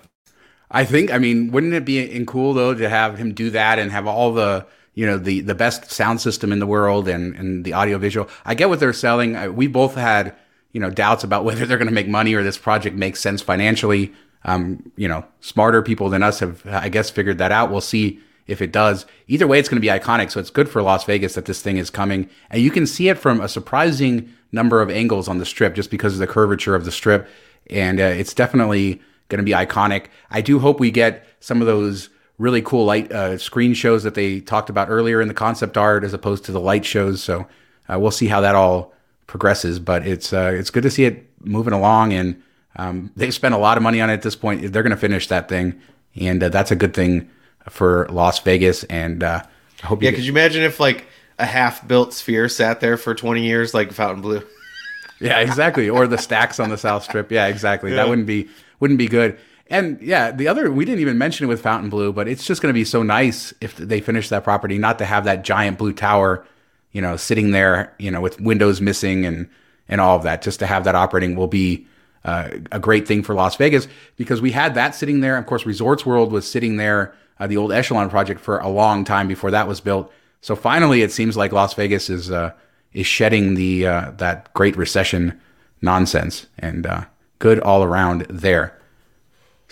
I 0.71 0.83
think. 0.85 1.11
I 1.11 1.17
mean, 1.17 1.51
wouldn't 1.51 1.73
it 1.73 1.85
be 1.85 2.23
cool 2.25 2.53
though 2.53 2.73
to 2.73 2.89
have 2.89 3.17
him 3.17 3.33
do 3.33 3.49
that 3.51 3.79
and 3.79 3.91
have 3.91 4.07
all 4.07 4.33
the 4.33 4.65
you 4.95 5.05
know 5.05 5.17
the 5.17 5.41
the 5.41 5.55
best 5.55 5.91
sound 5.91 6.21
system 6.21 6.51
in 6.51 6.59
the 6.59 6.67
world 6.67 7.07
and 7.07 7.35
and 7.35 7.63
the 7.63 7.73
audio 7.73 7.97
visual? 7.97 8.27
I 8.43 8.55
get 8.55 8.69
what 8.69 8.79
they're 8.79 8.93
selling. 8.93 9.55
We 9.55 9.67
both 9.67 9.95
had 9.95 10.35
you 10.71 10.81
know 10.81 10.89
doubts 10.89 11.23
about 11.23 11.45
whether 11.45 11.65
they're 11.65 11.77
going 11.77 11.87
to 11.87 11.93
make 11.93 12.07
money 12.07 12.33
or 12.33 12.43
this 12.43 12.57
project 12.57 12.95
makes 12.95 13.19
sense 13.19 13.41
financially. 13.41 14.13
Um, 14.43 14.91
you 14.95 15.07
know, 15.07 15.25
smarter 15.39 15.81
people 15.81 16.09
than 16.09 16.21
us 16.21 16.39
have, 16.39 16.63
I 16.67 16.89
guess, 16.89 17.09
figured 17.09 17.39
that 17.39 17.51
out. 17.51 17.71
We'll 17.71 17.81
see 17.81 18.19
if 18.47 18.61
it 18.61 18.71
does. 18.71 19.05
Either 19.27 19.47
way, 19.47 19.59
it's 19.59 19.69
going 19.69 19.81
to 19.81 19.81
be 19.81 19.87
iconic. 19.87 20.31
So 20.31 20.39
it's 20.39 20.49
good 20.49 20.69
for 20.69 20.81
Las 20.81 21.03
Vegas 21.03 21.33
that 21.33 21.45
this 21.45 21.61
thing 21.61 21.77
is 21.77 21.89
coming. 21.89 22.29
And 22.49 22.61
you 22.61 22.71
can 22.71 22.85
see 22.85 23.09
it 23.09 23.17
from 23.17 23.41
a 23.41 23.49
surprising 23.49 24.31
number 24.51 24.81
of 24.81 24.89
angles 24.89 25.27
on 25.27 25.39
the 25.39 25.45
strip 25.45 25.73
just 25.73 25.89
because 25.89 26.13
of 26.13 26.19
the 26.19 26.27
curvature 26.27 26.75
of 26.75 26.85
the 26.85 26.91
strip. 26.91 27.27
And 27.69 27.99
uh, 27.99 28.03
it's 28.03 28.33
definitely 28.33 29.01
going 29.29 29.39
to 29.39 29.43
be 29.43 29.51
iconic. 29.51 30.07
I 30.29 30.41
do 30.41 30.59
hope 30.59 30.79
we 30.79 30.91
get 30.91 31.25
some 31.39 31.61
of 31.61 31.67
those 31.67 32.09
really 32.37 32.61
cool 32.61 32.85
light 32.85 33.11
uh, 33.11 33.37
screen 33.37 33.73
shows 33.73 34.03
that 34.03 34.15
they 34.15 34.41
talked 34.41 34.69
about 34.69 34.89
earlier 34.89 35.21
in 35.21 35.27
the 35.27 35.33
concept 35.33 35.77
art 35.77 36.03
as 36.03 36.13
opposed 36.13 36.45
to 36.45 36.51
the 36.51 36.59
light 36.59 36.85
shows. 36.85 37.23
So 37.23 37.47
uh, 37.91 37.99
we'll 37.99 38.11
see 38.11 38.27
how 38.27 38.41
that 38.41 38.55
all 38.55 38.93
progresses. 39.27 39.79
But 39.79 40.05
it's 40.07 40.33
uh, 40.33 40.51
it's 40.53 40.69
good 40.69 40.83
to 40.83 40.91
see 40.91 41.05
it 41.05 41.29
moving 41.39 41.73
along 41.73 42.13
and 42.13 42.41
um, 42.77 43.11
they've 43.15 43.33
spent 43.33 43.53
a 43.53 43.57
lot 43.57 43.77
of 43.77 43.83
money 43.83 44.01
on 44.01 44.09
it 44.09 44.13
at 44.13 44.21
this 44.21 44.35
point. 44.35 44.73
They're 44.73 44.83
going 44.83 44.91
to 44.91 44.97
finish 44.97 45.27
that 45.27 45.47
thing, 45.47 45.79
and 46.15 46.43
uh, 46.43 46.49
that's 46.49 46.71
a 46.71 46.75
good 46.75 46.93
thing 46.93 47.29
for 47.69 48.07
Las 48.09 48.39
Vegas. 48.39 48.83
And 48.85 49.23
uh, 49.23 49.43
I 49.83 49.85
hope. 49.85 50.03
yeah, 50.03 50.11
could 50.11 50.25
you 50.25 50.31
imagine 50.31 50.63
if 50.63 50.79
like 50.79 51.05
a 51.39 51.45
half-built 51.45 52.13
sphere 52.13 52.49
sat 52.49 52.79
there 52.79 52.97
for 52.97 53.15
20 53.15 53.43
years, 53.43 53.73
like 53.73 53.91
Fontainebleau? 53.91 54.43
yeah, 55.19 55.39
exactly. 55.39 55.89
Or 55.89 56.07
the 56.07 56.17
stacks 56.17 56.59
on 56.59 56.69
the 56.69 56.77
South 56.77 57.03
Strip. 57.03 57.31
Yeah, 57.31 57.47
exactly. 57.47 57.91
Yeah. 57.95 57.97
That 57.97 58.09
wouldn't 58.09 58.27
be 58.27 58.49
wouldn't 58.79 58.97
be 58.97 59.07
good. 59.07 59.37
And 59.67 59.99
yeah, 60.01 60.31
the 60.31 60.47
other 60.47 60.71
we 60.71 60.85
didn't 60.85 61.01
even 61.01 61.17
mention 61.17 61.45
it 61.45 61.47
with 61.47 61.61
Fontainebleau, 61.61 62.11
but 62.11 62.27
it's 62.27 62.45
just 62.45 62.61
going 62.61 62.71
to 62.71 62.77
be 62.77 62.85
so 62.85 63.01
nice 63.01 63.53
if 63.61 63.75
they 63.77 63.99
finish 63.99 64.29
that 64.29 64.43
property, 64.43 64.77
not 64.77 64.99
to 64.99 65.05
have 65.05 65.23
that 65.25 65.43
giant 65.43 65.77
blue 65.77 65.93
tower, 65.93 66.45
you 66.91 67.01
know, 67.01 67.17
sitting 67.17 67.51
there, 67.51 67.93
you 67.97 68.11
know, 68.11 68.21
with 68.21 68.39
windows 68.39 68.79
missing 68.79 69.25
and 69.25 69.49
and 69.89 70.01
all 70.01 70.15
of 70.15 70.23
that. 70.23 70.41
Just 70.41 70.59
to 70.59 70.67
have 70.67 70.83
that 70.83 70.95
operating 70.95 71.35
will 71.35 71.47
be 71.47 71.87
uh, 72.23 72.49
a 72.71 72.79
great 72.79 73.07
thing 73.07 73.23
for 73.23 73.33
Las 73.33 73.55
Vegas 73.55 73.87
because 74.17 74.41
we 74.41 74.51
had 74.51 74.75
that 74.75 74.93
sitting 74.93 75.21
there. 75.21 75.37
Of 75.37 75.45
course, 75.45 75.65
Resorts 75.65 76.05
World 76.05 76.31
was 76.31 76.49
sitting 76.49 76.77
there, 76.77 77.13
uh, 77.39 77.47
the 77.47 77.57
old 77.57 77.71
Echelon 77.71 78.09
project, 78.09 78.39
for 78.41 78.59
a 78.59 78.69
long 78.69 79.03
time 79.03 79.27
before 79.27 79.51
that 79.51 79.67
was 79.67 79.79
built. 79.79 80.11
So 80.41 80.55
finally, 80.55 81.01
it 81.01 81.11
seems 81.11 81.35
like 81.35 81.51
Las 81.51 81.73
Vegas 81.73 82.09
is 82.09 82.29
uh, 82.29 82.51
is 82.93 83.07
shedding 83.07 83.55
the 83.55 83.87
uh, 83.87 84.11
that 84.17 84.53
Great 84.53 84.77
Recession 84.77 85.41
nonsense 85.81 86.45
and 86.59 86.85
uh, 86.85 87.05
good 87.39 87.59
all 87.59 87.83
around 87.83 88.27
there. 88.29 88.79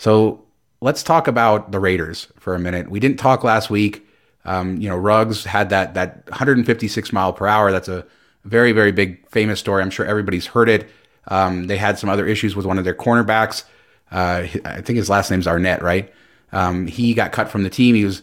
So 0.04 0.44
let's 0.82 1.02
talk 1.02 1.28
about 1.28 1.72
the 1.72 1.80
Raiders 1.80 2.28
for 2.38 2.54
a 2.54 2.58
minute. 2.58 2.90
We 2.90 3.00
didn't 3.00 3.16
talk 3.16 3.42
last 3.42 3.70
week. 3.70 4.06
Um, 4.44 4.76
you 4.76 4.86
know, 4.86 4.98
Ruggs 4.98 5.46
had 5.46 5.70
that 5.70 5.94
that 5.94 6.26
156 6.26 7.10
mile 7.10 7.32
per 7.32 7.46
hour. 7.46 7.72
That's 7.72 7.88
a 7.88 8.04
very 8.44 8.72
very 8.72 8.92
big 8.92 9.26
famous 9.30 9.58
story. 9.58 9.80
I'm 9.82 9.88
sure 9.88 10.04
everybody's 10.04 10.44
heard 10.44 10.68
it. 10.68 10.90
Um, 11.28 11.68
they 11.68 11.78
had 11.78 11.98
some 11.98 12.10
other 12.10 12.26
issues 12.26 12.54
with 12.54 12.66
one 12.66 12.76
of 12.76 12.84
their 12.84 12.94
cornerbacks. 12.94 13.64
Uh, 14.12 14.46
I 14.66 14.82
think 14.82 14.98
his 14.98 15.08
last 15.08 15.30
name's 15.30 15.46
Arnette, 15.46 15.80
right? 15.80 16.12
Um, 16.52 16.86
he 16.86 17.14
got 17.14 17.32
cut 17.32 17.48
from 17.48 17.62
the 17.62 17.70
team. 17.70 17.94
He 17.94 18.04
was 18.04 18.22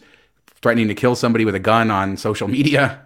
threatening 0.62 0.86
to 0.86 0.94
kill 0.94 1.16
somebody 1.16 1.44
with 1.44 1.56
a 1.56 1.58
gun 1.58 1.90
on 1.90 2.16
social 2.16 2.46
media. 2.46 3.02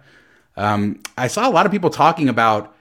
Um, 0.55 1.01
I 1.17 1.29
saw 1.29 1.49
a 1.49 1.51
lot 1.51 1.65
of 1.65 1.71
people 1.71 1.89
talking 1.89 2.29
about 2.29 2.75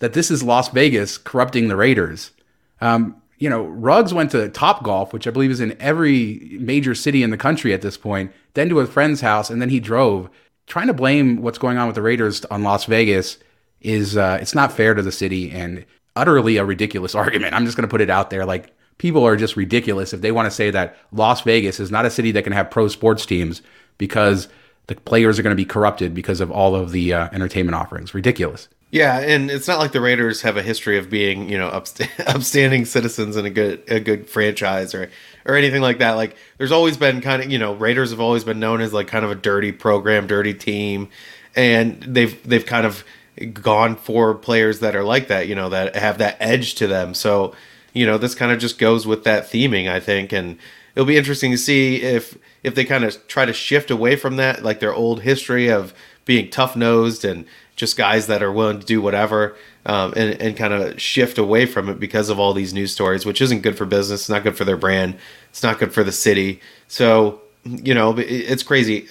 that 0.00 0.12
this 0.12 0.28
is 0.28 0.42
Las 0.42 0.70
Vegas 0.70 1.16
corrupting 1.18 1.68
the 1.68 1.76
Raiders. 1.76 2.32
Um, 2.80 3.22
you 3.38 3.50
know, 3.50 3.64
Ruggs 3.64 4.14
went 4.14 4.30
to 4.30 4.48
Top 4.48 4.82
Golf, 4.82 5.12
which 5.12 5.26
I 5.26 5.30
believe 5.30 5.50
is 5.50 5.60
in 5.60 5.80
every 5.80 6.56
major 6.60 6.94
city 6.94 7.22
in 7.22 7.30
the 7.30 7.36
country 7.36 7.72
at 7.74 7.82
this 7.82 7.96
point, 7.96 8.32
then 8.54 8.68
to 8.70 8.80
a 8.80 8.86
friend's 8.86 9.20
house, 9.20 9.50
and 9.50 9.60
then 9.60 9.68
he 9.68 9.80
drove. 9.80 10.30
Trying 10.66 10.88
to 10.88 10.94
blame 10.94 11.42
what's 11.42 11.58
going 11.58 11.78
on 11.78 11.86
with 11.86 11.94
the 11.94 12.02
Raiders 12.02 12.44
on 12.46 12.62
Las 12.62 12.86
Vegas 12.86 13.38
is 13.80 14.16
uh, 14.16 14.38
it's 14.40 14.54
not 14.54 14.72
fair 14.72 14.94
to 14.94 15.02
the 15.02 15.12
city 15.12 15.50
and 15.50 15.84
utterly 16.16 16.56
a 16.56 16.64
ridiculous 16.64 17.14
argument. 17.14 17.54
I'm 17.54 17.64
just 17.64 17.76
going 17.76 17.86
to 17.86 17.90
put 17.90 18.00
it 18.00 18.10
out 18.10 18.30
there. 18.30 18.44
Like 18.44 18.74
people 18.98 19.24
are 19.24 19.36
just 19.36 19.56
ridiculous 19.56 20.12
if 20.12 20.22
they 20.22 20.32
want 20.32 20.46
to 20.46 20.50
say 20.50 20.70
that 20.70 20.96
Las 21.12 21.42
Vegas 21.42 21.78
is 21.78 21.90
not 21.90 22.06
a 22.06 22.10
city 22.10 22.32
that 22.32 22.42
can 22.42 22.52
have 22.52 22.70
pro 22.70 22.88
sports 22.88 23.26
teams 23.26 23.62
because 23.98 24.48
the 24.86 24.94
players 24.96 25.38
are 25.38 25.42
going 25.42 25.56
to 25.56 25.60
be 25.60 25.66
corrupted 25.66 26.14
because 26.14 26.40
of 26.40 26.50
all 26.50 26.74
of 26.74 26.92
the 26.92 27.12
uh, 27.12 27.28
entertainment 27.32 27.74
offerings. 27.74 28.14
Ridiculous. 28.14 28.68
Yeah, 28.96 29.20
and 29.20 29.50
it's 29.50 29.68
not 29.68 29.78
like 29.78 29.92
the 29.92 30.00
Raiders 30.00 30.40
have 30.40 30.56
a 30.56 30.62
history 30.62 30.96
of 30.96 31.10
being, 31.10 31.50
you 31.50 31.58
know, 31.58 31.68
upst- 31.68 32.08
upstanding 32.26 32.86
citizens 32.86 33.36
and 33.36 33.46
a 33.46 33.50
good 33.50 33.82
a 33.88 34.00
good 34.00 34.26
franchise 34.26 34.94
or 34.94 35.10
or 35.44 35.54
anything 35.54 35.82
like 35.82 35.98
that. 35.98 36.12
Like 36.12 36.34
there's 36.56 36.72
always 36.72 36.96
been 36.96 37.20
kind 37.20 37.42
of, 37.42 37.50
you 37.50 37.58
know, 37.58 37.74
Raiders 37.74 38.08
have 38.10 38.20
always 38.20 38.42
been 38.42 38.58
known 38.58 38.80
as 38.80 38.94
like 38.94 39.06
kind 39.06 39.22
of 39.22 39.30
a 39.30 39.34
dirty 39.34 39.70
program, 39.70 40.26
dirty 40.26 40.54
team, 40.54 41.10
and 41.54 42.02
they've 42.04 42.42
they've 42.48 42.64
kind 42.64 42.86
of 42.86 43.04
gone 43.52 43.96
for 43.96 44.32
players 44.34 44.80
that 44.80 44.96
are 44.96 45.04
like 45.04 45.28
that, 45.28 45.46
you 45.46 45.54
know, 45.54 45.68
that 45.68 45.94
have 45.94 46.16
that 46.16 46.38
edge 46.40 46.74
to 46.76 46.86
them. 46.86 47.12
So, 47.12 47.54
you 47.92 48.06
know, 48.06 48.16
this 48.16 48.34
kind 48.34 48.50
of 48.50 48.58
just 48.58 48.78
goes 48.78 49.06
with 49.06 49.24
that 49.24 49.44
theming, 49.44 49.90
I 49.90 50.00
think, 50.00 50.32
and 50.32 50.56
it'll 50.94 51.04
be 51.04 51.18
interesting 51.18 51.50
to 51.50 51.58
see 51.58 52.00
if 52.00 52.38
if 52.62 52.74
they 52.74 52.86
kind 52.86 53.04
of 53.04 53.28
try 53.28 53.44
to 53.44 53.52
shift 53.52 53.90
away 53.90 54.16
from 54.16 54.36
that, 54.36 54.62
like 54.62 54.80
their 54.80 54.94
old 54.94 55.20
history 55.20 55.68
of 55.68 55.92
being 56.24 56.50
tough 56.50 56.76
nosed 56.76 57.26
and 57.26 57.44
just 57.76 57.96
guys 57.96 58.26
that 58.26 58.42
are 58.42 58.50
willing 58.50 58.80
to 58.80 58.86
do 58.86 59.00
whatever 59.00 59.54
um, 59.84 60.12
and, 60.16 60.40
and 60.40 60.56
kind 60.56 60.72
of 60.72 61.00
shift 61.00 61.38
away 61.38 61.66
from 61.66 61.88
it 61.88 62.00
because 62.00 62.30
of 62.30 62.40
all 62.40 62.52
these 62.54 62.74
news 62.74 62.90
stories, 62.90 63.24
which 63.24 63.40
isn't 63.40 63.60
good 63.60 63.76
for 63.76 63.84
business. 63.84 64.22
It's 64.22 64.28
not 64.28 64.42
good 64.42 64.56
for 64.56 64.64
their 64.64 64.78
brand. 64.78 65.16
It's 65.50 65.62
not 65.62 65.78
good 65.78 65.92
for 65.92 66.02
the 66.02 66.12
city. 66.12 66.60
So, 66.88 67.40
you 67.64 67.94
know, 67.94 68.14
it's 68.18 68.62
crazy. 68.62 69.06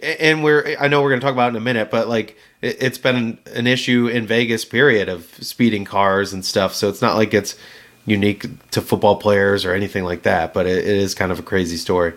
And 0.00 0.44
we're, 0.44 0.76
I 0.78 0.86
know 0.86 1.02
we're 1.02 1.10
going 1.10 1.20
to 1.20 1.24
talk 1.24 1.34
about 1.34 1.48
it 1.48 1.56
in 1.56 1.56
a 1.56 1.60
minute, 1.60 1.90
but 1.90 2.08
like 2.08 2.38
it's 2.62 2.98
been 2.98 3.38
an, 3.52 3.66
issue 3.66 4.06
in 4.06 4.26
Vegas, 4.26 4.64
period, 4.64 5.08
of 5.08 5.26
speeding 5.40 5.84
cars 5.84 6.32
and 6.32 6.44
stuff. 6.44 6.74
So 6.74 6.88
it's 6.88 7.02
not 7.02 7.16
like 7.16 7.34
it's 7.34 7.56
unique 8.06 8.46
to 8.70 8.80
football 8.80 9.16
players 9.16 9.64
or 9.64 9.74
anything 9.74 10.04
like 10.04 10.22
that, 10.22 10.54
but 10.54 10.66
it, 10.66 10.78
it 10.78 10.86
is 10.86 11.14
kind 11.14 11.32
of 11.32 11.40
a 11.40 11.42
crazy 11.42 11.76
story. 11.76 12.14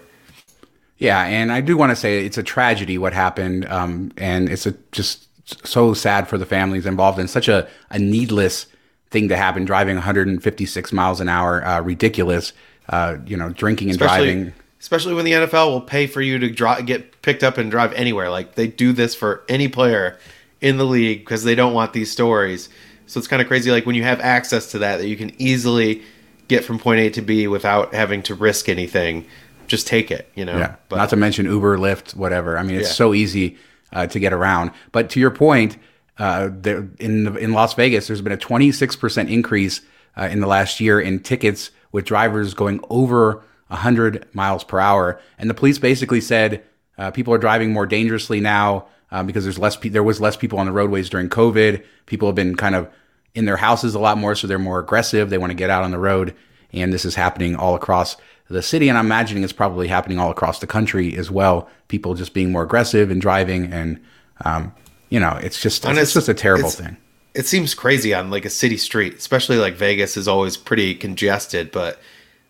Yeah, 0.99 1.23
and 1.23 1.51
I 1.51 1.61
do 1.61 1.75
want 1.75 1.89
to 1.89 1.95
say 1.95 2.23
it's 2.23 2.37
a 2.37 2.43
tragedy 2.43 2.99
what 2.99 3.11
happened, 3.11 3.65
um, 3.65 4.11
and 4.17 4.47
it's 4.47 4.67
a 4.67 4.75
just 4.91 5.27
so 5.63 5.93
sad 5.93 6.27
for 6.27 6.37
the 6.37 6.45
families 6.45 6.85
involved 6.85 7.19
in 7.19 7.27
such 7.27 7.47
a, 7.47 7.67
a 7.89 7.99
needless 7.99 8.67
thing 9.09 9.27
to 9.29 9.37
happen 9.37 9.65
driving 9.65 9.95
156 9.95 10.93
miles 10.93 11.19
an 11.19 11.27
hour 11.27 11.65
uh, 11.65 11.81
ridiculous 11.81 12.53
uh, 12.89 13.17
you 13.25 13.37
know 13.37 13.49
drinking 13.49 13.89
and 13.89 13.99
especially, 13.99 14.33
driving. 14.33 14.53
especially 14.79 15.13
when 15.13 15.25
the 15.25 15.31
NFL 15.31 15.69
will 15.69 15.81
pay 15.81 16.07
for 16.07 16.21
you 16.21 16.39
to 16.39 16.49
dri- 16.49 16.83
get 16.83 17.21
picked 17.21 17.43
up 17.43 17.57
and 17.57 17.71
drive 17.71 17.93
anywhere. 17.93 18.29
Like 18.29 18.55
they 18.55 18.67
do 18.67 18.93
this 18.93 19.15
for 19.15 19.43
any 19.47 19.67
player 19.67 20.17
in 20.59 20.77
the 20.77 20.85
league 20.85 21.19
because 21.19 21.43
they 21.43 21.55
don't 21.55 21.73
want 21.73 21.93
these 21.93 22.11
stories. 22.11 22.69
So 23.07 23.17
it's 23.17 23.27
kind 23.27 23.41
of 23.41 23.47
crazy 23.47 23.71
like 23.71 23.85
when 23.85 23.95
you 23.95 24.03
have 24.03 24.19
access 24.19 24.71
to 24.71 24.79
that 24.79 24.97
that 24.97 25.07
you 25.07 25.17
can 25.17 25.33
easily 25.41 26.03
get 26.47 26.63
from 26.63 26.79
point 26.79 26.99
A 26.99 27.09
to 27.11 27.21
B 27.21 27.47
without 27.47 27.93
having 27.93 28.21
to 28.23 28.35
risk 28.35 28.69
anything. 28.69 29.25
Just 29.67 29.87
take 29.87 30.11
it 30.11 30.29
you 30.35 30.43
know? 30.43 30.57
Yeah. 30.57 30.75
But, 30.89 30.97
not 30.97 31.09
to 31.11 31.15
mention 31.15 31.45
Uber 31.45 31.77
Lyft 31.77 32.15
whatever. 32.15 32.57
I 32.57 32.63
mean 32.63 32.75
it's 32.75 32.89
yeah. 32.89 32.93
so 32.93 33.13
easy 33.13 33.57
uh, 33.93 34.07
to 34.07 34.19
get 34.19 34.33
around. 34.33 34.71
But 34.91 35.09
to 35.11 35.19
your 35.19 35.31
point, 35.31 35.77
uh, 36.17 36.49
there, 36.51 36.87
in 36.99 37.35
in 37.37 37.53
Las 37.53 37.73
Vegas, 37.73 38.07
there's 38.07 38.21
been 38.21 38.31
a 38.31 38.37
26% 38.37 39.29
increase 39.29 39.81
uh, 40.17 40.29
in 40.31 40.39
the 40.39 40.47
last 40.47 40.79
year 40.79 40.99
in 40.99 41.19
tickets 41.19 41.71
with 41.91 42.05
drivers 42.05 42.53
going 42.53 42.83
over 42.89 43.43
100 43.67 44.27
miles 44.33 44.63
per 44.63 44.79
hour, 44.79 45.19
and 45.37 45.49
the 45.49 45.53
police 45.53 45.79
basically 45.79 46.21
said 46.21 46.63
uh, 46.97 47.11
people 47.11 47.33
are 47.33 47.37
driving 47.37 47.71
more 47.71 47.85
dangerously 47.85 48.39
now 48.39 48.85
uh, 49.11 49.23
because 49.23 49.43
there's 49.43 49.59
less 49.59 49.75
pe- 49.75 49.89
there 49.89 50.03
was 50.03 50.21
less 50.21 50.35
people 50.37 50.59
on 50.59 50.65
the 50.65 50.71
roadways 50.71 51.09
during 51.09 51.29
COVID. 51.29 51.83
People 52.05 52.27
have 52.27 52.35
been 52.35 52.55
kind 52.55 52.75
of 52.75 52.89
in 53.33 53.45
their 53.45 53.57
houses 53.57 53.95
a 53.95 53.99
lot 53.99 54.17
more, 54.17 54.35
so 54.35 54.47
they're 54.47 54.59
more 54.59 54.79
aggressive. 54.79 55.29
They 55.29 55.37
want 55.37 55.51
to 55.51 55.55
get 55.55 55.69
out 55.69 55.83
on 55.83 55.91
the 55.91 55.97
road, 55.97 56.35
and 56.73 56.93
this 56.93 57.05
is 57.05 57.15
happening 57.15 57.55
all 57.55 57.75
across 57.75 58.17
the 58.51 58.61
city, 58.61 58.89
and 58.89 58.97
I'm 58.97 59.05
imagining 59.05 59.43
it's 59.43 59.53
probably 59.53 59.87
happening 59.87 60.19
all 60.19 60.31
across 60.31 60.59
the 60.59 60.67
country 60.67 61.15
as 61.17 61.31
well. 61.31 61.69
People 61.87 62.13
just 62.13 62.33
being 62.33 62.51
more 62.51 62.63
aggressive 62.63 63.09
and 63.09 63.21
driving, 63.21 63.71
and 63.71 63.99
um, 64.45 64.73
you 65.09 65.19
know, 65.19 65.37
it's 65.41 65.61
just 65.61 65.85
it's, 65.85 65.97
it's, 65.97 66.13
just 66.13 66.29
a 66.29 66.33
terrible 66.33 66.69
thing. 66.69 66.97
It 67.33 67.45
seems 67.45 67.73
crazy 67.73 68.13
on 68.13 68.29
like 68.29 68.45
a 68.45 68.49
city 68.49 68.77
street, 68.77 69.15
especially 69.15 69.57
like 69.57 69.75
Vegas 69.75 70.17
is 70.17 70.27
always 70.27 70.57
pretty 70.57 70.95
congested, 70.95 71.71
but 71.71 71.99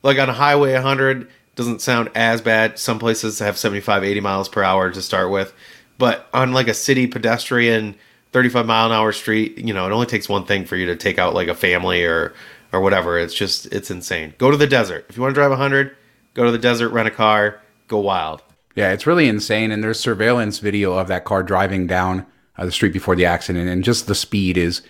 like 0.04 0.18
on 0.18 0.30
a 0.30 0.34
highway 0.34 0.74
100 0.74 1.28
doesn't 1.56 1.82
sound 1.82 2.10
as 2.16 2.42
bad. 2.42 2.80
Some 2.80 2.98
places 2.98 3.40
have 3.40 3.58
75, 3.58 4.04
80 4.04 4.20
miles 4.22 4.50
per 4.50 4.64
hour 4.64 4.90
to 4.90 5.02
start 5.02 5.30
with, 5.30 5.54
but 5.98 6.28
on 6.34 6.54
like 6.54 6.68
a 6.68 6.74
city 6.74 7.08
pedestrian 7.08 7.96
35 8.32 8.66
mile 8.66 8.86
an 8.88 8.92
hour 8.92 9.12
street, 9.12 9.58
you 9.58 9.74
know, 9.74 9.86
it 9.86 9.92
only 9.92 10.06
takes 10.06 10.30
one 10.30 10.46
thing 10.46 10.66
for 10.66 10.76
you 10.76 10.86
to 10.86 10.96
take 10.96 11.20
out 11.20 11.34
like 11.34 11.48
a 11.48 11.56
family 11.56 12.04
or 12.04 12.34
or 12.74 12.82
whatever. 12.82 13.18
It's 13.18 13.34
just 13.34 13.68
it's 13.68 13.92
insane. 13.92 14.34
Go 14.38 14.52
to 14.52 14.58
the 14.58 14.68
desert 14.68 15.06
if 15.10 15.18
you 15.18 15.22
want 15.22 15.34
to 15.34 15.40
drive 15.40 15.52
100. 15.52 15.96
Go 16.34 16.46
to 16.46 16.52
the 16.52 16.58
desert, 16.58 16.90
rent 16.90 17.08
a 17.08 17.12
car, 17.12 17.62
go 17.88 18.00
wild. 18.00 18.42
Yeah, 18.76 18.92
it's 18.94 19.06
really 19.06 19.28
insane. 19.28 19.72
And 19.72 19.84
there's 19.84 20.00
surveillance 20.00 20.60
video 20.60 20.94
of 20.94 21.08
that 21.10 21.26
car 21.26 21.44
driving 21.44 21.88
down 21.88 22.26
uh, 22.58 22.66
the 22.66 22.72
street 22.72 22.94
before 22.94 23.16
the 23.16 23.26
accident, 23.26 23.70
and 23.70 23.84
just 23.84 24.08
the 24.08 24.16
speed 24.16 24.58
is 24.58 24.82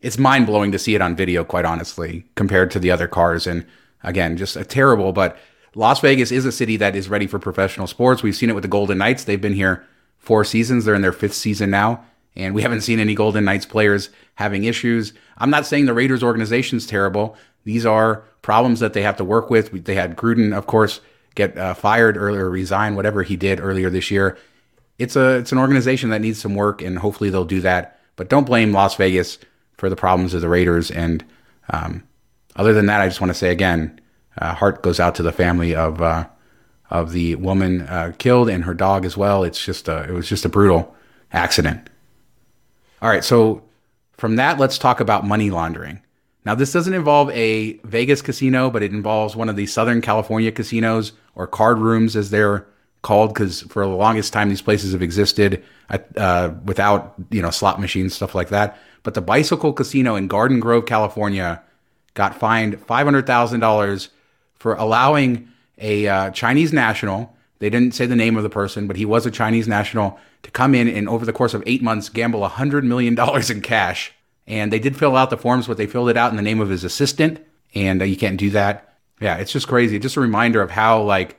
it's 0.00 0.18
mind 0.18 0.46
blowing 0.46 0.70
to 0.72 0.78
see 0.78 0.94
it 0.94 1.02
on 1.02 1.16
video. 1.16 1.44
Quite 1.44 1.64
honestly, 1.64 2.24
compared 2.34 2.70
to 2.72 2.78
the 2.78 2.90
other 2.90 3.08
cars, 3.08 3.46
and 3.46 3.66
again, 4.02 4.36
just 4.36 4.56
a 4.56 4.64
terrible. 4.64 5.12
But 5.12 5.36
Las 5.74 6.00
Vegas 6.00 6.30
is 6.30 6.44
a 6.44 6.52
city 6.52 6.76
that 6.76 6.94
is 6.94 7.08
ready 7.08 7.26
for 7.26 7.38
professional 7.38 7.86
sports. 7.86 8.22
We've 8.22 8.36
seen 8.36 8.50
it 8.50 8.54
with 8.54 8.62
the 8.62 8.68
Golden 8.68 8.98
Knights. 8.98 9.24
They've 9.24 9.40
been 9.40 9.54
here 9.54 9.84
four 10.18 10.44
seasons. 10.44 10.84
They're 10.84 10.94
in 10.94 11.02
their 11.02 11.12
fifth 11.12 11.34
season 11.34 11.70
now 11.70 12.04
and 12.36 12.54
we 12.54 12.62
haven't 12.62 12.82
seen 12.82 13.00
any 13.00 13.14
Golden 13.14 13.44
Knights 13.44 13.66
players 13.66 14.10
having 14.34 14.64
issues. 14.64 15.12
I'm 15.38 15.50
not 15.50 15.66
saying 15.66 15.86
the 15.86 15.94
Raiders 15.94 16.22
organization 16.22 16.78
is 16.78 16.86
terrible. 16.86 17.36
These 17.64 17.86
are 17.86 18.24
problems 18.42 18.80
that 18.80 18.92
they 18.92 19.02
have 19.02 19.16
to 19.16 19.24
work 19.24 19.50
with. 19.50 19.84
They 19.84 19.94
had 19.94 20.16
Gruden, 20.16 20.56
of 20.56 20.66
course, 20.66 21.00
get 21.34 21.56
uh, 21.58 21.74
fired 21.74 22.16
earlier, 22.16 22.48
resign, 22.48 22.94
whatever 22.94 23.22
he 23.22 23.36
did 23.36 23.60
earlier 23.60 23.90
this 23.90 24.10
year. 24.10 24.38
It's 24.98 25.16
a 25.16 25.36
it's 25.36 25.52
an 25.52 25.58
organization 25.58 26.10
that 26.10 26.20
needs 26.20 26.40
some 26.40 26.54
work, 26.54 26.80
and 26.80 26.98
hopefully 26.98 27.30
they'll 27.30 27.44
do 27.44 27.60
that. 27.60 28.00
But 28.16 28.28
don't 28.28 28.46
blame 28.46 28.72
Las 28.72 28.94
Vegas 28.96 29.38
for 29.76 29.90
the 29.90 29.96
problems 29.96 30.32
of 30.32 30.40
the 30.40 30.48
Raiders. 30.48 30.90
And 30.90 31.24
um, 31.70 32.02
other 32.54 32.72
than 32.72 32.86
that, 32.86 33.00
I 33.00 33.08
just 33.08 33.20
want 33.20 33.30
to 33.30 33.34
say 33.34 33.50
again, 33.50 34.00
uh, 34.38 34.54
heart 34.54 34.82
goes 34.82 34.98
out 35.00 35.14
to 35.16 35.22
the 35.22 35.32
family 35.32 35.74
of 35.74 36.00
uh, 36.00 36.26
of 36.90 37.12
the 37.12 37.34
woman 37.36 37.82
uh, 37.82 38.12
killed 38.18 38.48
and 38.48 38.64
her 38.64 38.74
dog 38.74 39.04
as 39.04 39.16
well. 39.16 39.44
It's 39.44 39.62
just 39.62 39.88
a, 39.88 40.04
it 40.04 40.12
was 40.12 40.28
just 40.28 40.44
a 40.44 40.48
brutal 40.48 40.94
accident. 41.32 41.90
All 43.02 43.08
right, 43.08 43.24
so 43.24 43.62
from 44.16 44.36
that, 44.36 44.58
let's 44.58 44.78
talk 44.78 45.00
about 45.00 45.26
money 45.26 45.50
laundering. 45.50 46.00
Now, 46.44 46.54
this 46.54 46.72
doesn't 46.72 46.94
involve 46.94 47.30
a 47.30 47.74
Vegas 47.84 48.22
casino, 48.22 48.70
but 48.70 48.82
it 48.82 48.92
involves 48.92 49.34
one 49.34 49.48
of 49.48 49.56
the 49.56 49.66
Southern 49.66 50.00
California 50.00 50.52
casinos 50.52 51.12
or 51.34 51.46
card 51.46 51.78
rooms, 51.78 52.14
as 52.16 52.30
they're 52.30 52.66
called, 53.02 53.34
because 53.34 53.62
for 53.62 53.84
the 53.84 53.92
longest 53.92 54.32
time 54.32 54.48
these 54.48 54.62
places 54.62 54.92
have 54.92 55.02
existed 55.02 55.62
uh, 56.16 56.50
without 56.64 57.14
you 57.30 57.42
know 57.42 57.50
slot 57.50 57.80
machines, 57.80 58.14
stuff 58.14 58.34
like 58.34 58.48
that. 58.50 58.78
But 59.02 59.14
the 59.14 59.20
Bicycle 59.20 59.72
Casino 59.72 60.16
in 60.16 60.28
Garden 60.28 60.60
Grove, 60.60 60.86
California, 60.86 61.62
got 62.14 62.38
fined 62.38 62.80
five 62.86 63.06
hundred 63.06 63.26
thousand 63.26 63.60
dollars 63.60 64.10
for 64.54 64.74
allowing 64.74 65.48
a 65.78 66.08
uh, 66.08 66.30
Chinese 66.30 66.72
national. 66.72 67.36
They 67.58 67.70
didn't 67.70 67.94
say 67.94 68.06
the 68.06 68.16
name 68.16 68.36
of 68.36 68.42
the 68.42 68.50
person, 68.50 68.86
but 68.86 68.96
he 68.96 69.04
was 69.04 69.26
a 69.26 69.30
Chinese 69.30 69.66
national 69.66 70.18
to 70.46 70.52
come 70.52 70.76
in 70.76 70.88
and 70.88 71.08
over 71.08 71.26
the 71.26 71.32
course 71.32 71.54
of 71.54 71.62
eight 71.66 71.82
months 71.82 72.08
gamble 72.08 72.40
$100 72.40 72.84
million 72.84 73.18
in 73.50 73.60
cash. 73.60 74.12
And 74.46 74.72
they 74.72 74.78
did 74.78 74.96
fill 74.96 75.16
out 75.16 75.30
the 75.30 75.36
forms, 75.36 75.66
but 75.66 75.76
they 75.76 75.88
filled 75.88 76.08
it 76.08 76.16
out 76.16 76.30
in 76.30 76.36
the 76.36 76.42
name 76.42 76.60
of 76.60 76.68
his 76.68 76.84
assistant. 76.84 77.44
And 77.74 78.00
uh, 78.00 78.04
you 78.04 78.16
can't 78.16 78.38
do 78.38 78.50
that. 78.50 78.96
Yeah, 79.20 79.36
it's 79.38 79.50
just 79.50 79.66
crazy. 79.66 79.98
Just 79.98 80.16
a 80.16 80.20
reminder 80.20 80.62
of 80.62 80.70
how, 80.70 81.02
like, 81.02 81.36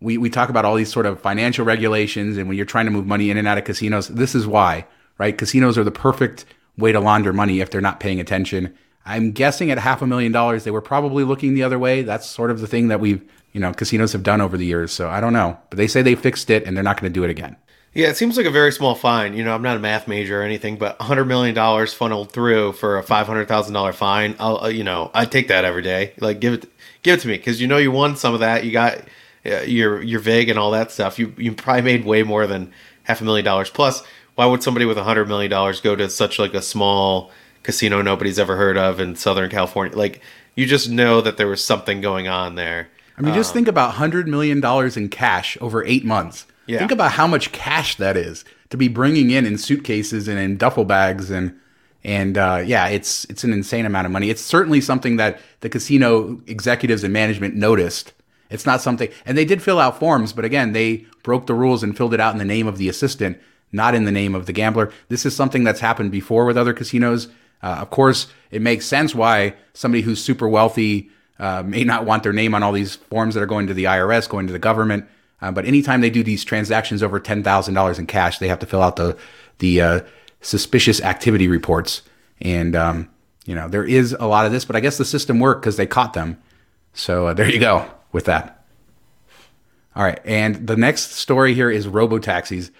we, 0.00 0.16
we 0.16 0.30
talk 0.30 0.48
about 0.48 0.64
all 0.64 0.74
these 0.74 0.90
sort 0.90 1.04
of 1.04 1.20
financial 1.20 1.66
regulations. 1.66 2.38
And 2.38 2.48
when 2.48 2.56
you're 2.56 2.64
trying 2.64 2.86
to 2.86 2.90
move 2.90 3.06
money 3.06 3.30
in 3.30 3.36
and 3.36 3.46
out 3.46 3.58
of 3.58 3.64
casinos, 3.64 4.08
this 4.08 4.34
is 4.34 4.46
why, 4.46 4.86
right? 5.18 5.36
Casinos 5.36 5.76
are 5.76 5.84
the 5.84 5.90
perfect 5.90 6.46
way 6.78 6.92
to 6.92 7.00
launder 7.00 7.34
money 7.34 7.60
if 7.60 7.70
they're 7.70 7.82
not 7.82 8.00
paying 8.00 8.20
attention. 8.20 8.74
I'm 9.04 9.32
guessing 9.32 9.70
at 9.70 9.78
half 9.78 10.00
a 10.00 10.06
million 10.06 10.32
dollars, 10.32 10.64
they 10.64 10.70
were 10.70 10.80
probably 10.80 11.24
looking 11.24 11.54
the 11.54 11.62
other 11.62 11.78
way. 11.78 12.02
That's 12.02 12.26
sort 12.26 12.50
of 12.50 12.60
the 12.60 12.66
thing 12.66 12.88
that 12.88 13.00
we've, 13.00 13.22
you 13.52 13.60
know, 13.60 13.74
casinos 13.74 14.12
have 14.12 14.22
done 14.22 14.40
over 14.40 14.56
the 14.56 14.66
years. 14.66 14.92
So 14.92 15.10
I 15.10 15.20
don't 15.20 15.34
know. 15.34 15.58
But 15.68 15.76
they 15.76 15.86
say 15.86 16.00
they 16.00 16.14
fixed 16.14 16.48
it 16.48 16.64
and 16.64 16.74
they're 16.74 16.84
not 16.84 16.98
going 16.98 17.12
to 17.12 17.14
do 17.14 17.22
it 17.24 17.30
again. 17.30 17.56
Yeah, 17.96 18.08
it 18.08 18.18
seems 18.18 18.36
like 18.36 18.44
a 18.44 18.50
very 18.50 18.72
small 18.72 18.94
fine. 18.94 19.34
You 19.34 19.42
know, 19.42 19.54
I'm 19.54 19.62
not 19.62 19.78
a 19.78 19.80
math 19.80 20.06
major 20.06 20.42
or 20.42 20.44
anything, 20.44 20.76
but 20.76 20.98
100 20.98 21.24
million 21.24 21.54
dollars 21.54 21.94
funneled 21.94 22.30
through 22.30 22.74
for 22.74 22.98
a 22.98 23.02
500 23.02 23.48
thousand 23.48 23.72
dollar 23.72 23.94
fine. 23.94 24.36
I'll, 24.38 24.64
uh, 24.64 24.68
you 24.68 24.84
know, 24.84 25.10
I 25.14 25.24
take 25.24 25.48
that 25.48 25.64
every 25.64 25.80
day. 25.80 26.12
Like, 26.18 26.38
give 26.38 26.52
it, 26.52 26.68
give 27.02 27.18
it 27.18 27.22
to 27.22 27.28
me 27.28 27.38
because 27.38 27.58
you 27.58 27.66
know 27.66 27.78
you 27.78 27.90
won 27.90 28.14
some 28.14 28.34
of 28.34 28.40
that. 28.40 28.66
You 28.66 28.72
got 28.72 28.98
uh, 29.46 29.62
your 29.62 30.02
your 30.02 30.20
vig 30.20 30.50
and 30.50 30.58
all 30.58 30.72
that 30.72 30.90
stuff. 30.90 31.18
You 31.18 31.32
you 31.38 31.52
probably 31.52 31.80
made 31.80 32.04
way 32.04 32.22
more 32.22 32.46
than 32.46 32.70
half 33.04 33.22
a 33.22 33.24
million 33.24 33.46
dollars. 33.46 33.70
Plus, 33.70 34.02
why 34.34 34.44
would 34.44 34.62
somebody 34.62 34.84
with 34.84 34.98
100 34.98 35.26
million 35.26 35.50
dollars 35.50 35.80
go 35.80 35.96
to 35.96 36.10
such 36.10 36.38
like 36.38 36.52
a 36.52 36.60
small 36.60 37.30
casino 37.62 38.02
nobody's 38.02 38.38
ever 38.38 38.58
heard 38.58 38.76
of 38.76 39.00
in 39.00 39.16
Southern 39.16 39.48
California? 39.48 39.96
Like, 39.96 40.20
you 40.54 40.66
just 40.66 40.90
know 40.90 41.22
that 41.22 41.38
there 41.38 41.48
was 41.48 41.64
something 41.64 42.02
going 42.02 42.28
on 42.28 42.56
there. 42.56 42.88
I 43.16 43.22
mean, 43.22 43.32
just 43.32 43.54
think 43.54 43.66
about 43.66 43.94
$100 43.94 44.26
million 44.26 44.62
in 44.94 45.08
cash 45.08 45.56
over 45.62 45.82
eight 45.86 46.04
months. 46.04 46.44
Yeah. 46.66 46.78
Think 46.78 46.92
about 46.92 47.12
how 47.12 47.26
much 47.26 47.52
cash 47.52 47.96
that 47.96 48.16
is 48.16 48.44
to 48.70 48.76
be 48.76 48.88
bringing 48.88 49.30
in 49.30 49.46
in 49.46 49.58
suitcases 49.58 50.28
and 50.28 50.38
in 50.38 50.56
duffel 50.56 50.84
bags 50.84 51.30
and 51.30 51.58
and 52.04 52.38
uh, 52.38 52.62
yeah, 52.64 52.86
it's 52.86 53.24
it's 53.24 53.42
an 53.42 53.52
insane 53.52 53.84
amount 53.84 54.06
of 54.06 54.12
money. 54.12 54.30
It's 54.30 54.40
certainly 54.40 54.80
something 54.80 55.16
that 55.16 55.40
the 55.60 55.68
casino 55.68 56.40
executives 56.46 57.02
and 57.02 57.12
management 57.12 57.56
noticed. 57.56 58.12
It's 58.48 58.64
not 58.64 58.80
something, 58.80 59.08
and 59.24 59.36
they 59.36 59.44
did 59.44 59.60
fill 59.60 59.80
out 59.80 59.98
forms, 59.98 60.32
but 60.32 60.44
again, 60.44 60.72
they 60.72 61.04
broke 61.24 61.46
the 61.46 61.54
rules 61.54 61.82
and 61.82 61.96
filled 61.96 62.14
it 62.14 62.20
out 62.20 62.32
in 62.32 62.38
the 62.38 62.44
name 62.44 62.68
of 62.68 62.78
the 62.78 62.88
assistant, 62.88 63.40
not 63.72 63.92
in 63.96 64.04
the 64.04 64.12
name 64.12 64.36
of 64.36 64.46
the 64.46 64.52
gambler. 64.52 64.92
This 65.08 65.26
is 65.26 65.34
something 65.34 65.64
that's 65.64 65.80
happened 65.80 66.12
before 66.12 66.44
with 66.44 66.56
other 66.56 66.72
casinos. 66.72 67.26
Uh, 67.60 67.78
of 67.80 67.90
course, 67.90 68.28
it 68.52 68.62
makes 68.62 68.86
sense 68.86 69.12
why 69.12 69.54
somebody 69.74 70.02
who's 70.02 70.22
super 70.22 70.48
wealthy 70.48 71.10
uh, 71.40 71.64
may 71.66 71.82
not 71.82 72.04
want 72.04 72.22
their 72.22 72.32
name 72.32 72.54
on 72.54 72.62
all 72.62 72.70
these 72.70 72.94
forms 72.94 73.34
that 73.34 73.42
are 73.42 73.46
going 73.46 73.66
to 73.66 73.74
the 73.74 73.84
IRS, 73.84 74.28
going 74.28 74.46
to 74.46 74.52
the 74.52 74.60
government. 74.60 75.06
Uh, 75.40 75.52
but 75.52 75.64
anytime 75.64 76.00
they 76.00 76.10
do 76.10 76.22
these 76.22 76.44
transactions 76.44 77.02
over 77.02 77.20
ten 77.20 77.42
thousand 77.42 77.74
dollars 77.74 77.98
in 77.98 78.06
cash, 78.06 78.38
they 78.38 78.48
have 78.48 78.58
to 78.60 78.66
fill 78.66 78.82
out 78.82 78.96
the 78.96 79.16
the 79.58 79.80
uh, 79.80 80.00
suspicious 80.40 81.00
activity 81.00 81.48
reports. 81.48 82.02
And 82.40 82.74
um, 82.76 83.08
you 83.44 83.54
know 83.54 83.68
there 83.68 83.84
is 83.84 84.12
a 84.18 84.26
lot 84.26 84.46
of 84.46 84.52
this, 84.52 84.64
but 84.64 84.76
I 84.76 84.80
guess 84.80 84.98
the 84.98 85.04
system 85.04 85.38
worked 85.38 85.62
because 85.62 85.76
they 85.76 85.86
caught 85.86 86.14
them. 86.14 86.38
So 86.92 87.28
uh, 87.28 87.34
there 87.34 87.50
you 87.50 87.60
go 87.60 87.90
with 88.12 88.24
that. 88.24 88.64
All 89.94 90.04
right, 90.04 90.20
and 90.24 90.66
the 90.66 90.76
next 90.76 91.12
story 91.12 91.54
here 91.54 91.70
is 91.70 91.88
robo 91.88 92.18
taxis. 92.18 92.70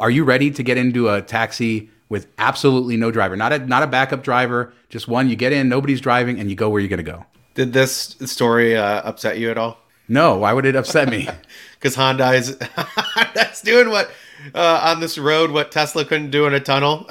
Are 0.00 0.10
you 0.10 0.24
ready 0.24 0.50
to 0.50 0.62
get 0.62 0.76
into 0.76 1.08
a 1.08 1.22
taxi 1.22 1.90
with 2.08 2.26
absolutely 2.38 2.96
no 2.96 3.10
driver, 3.10 3.36
not 3.36 3.52
a 3.52 3.58
not 3.58 3.82
a 3.82 3.86
backup 3.86 4.22
driver, 4.22 4.72
just 4.88 5.06
one? 5.06 5.28
You 5.28 5.36
get 5.36 5.52
in, 5.52 5.68
nobody's 5.68 6.00
driving, 6.00 6.40
and 6.40 6.50
you 6.50 6.56
go 6.56 6.68
where 6.68 6.80
you're 6.80 6.88
going 6.88 7.04
to 7.04 7.10
go. 7.10 7.26
Did 7.54 7.72
this 7.72 8.16
story 8.24 8.76
uh, 8.76 9.02
upset 9.02 9.38
you 9.38 9.50
at 9.50 9.58
all? 9.58 9.78
No, 10.08 10.36
why 10.36 10.52
would 10.52 10.66
it 10.66 10.76
upset 10.76 11.08
me? 11.08 11.28
Because 11.84 11.96
Hyundai's 11.98 12.56
Hyundai's 12.56 13.60
doing 13.62 13.90
what 13.90 14.10
uh, 14.54 14.80
on 14.84 15.00
this 15.00 15.18
road 15.18 15.50
what 15.50 15.70
Tesla 15.70 16.02
couldn't 16.06 16.30
do 16.30 16.46
in 16.46 16.54
a 16.54 16.60
tunnel. 16.60 17.06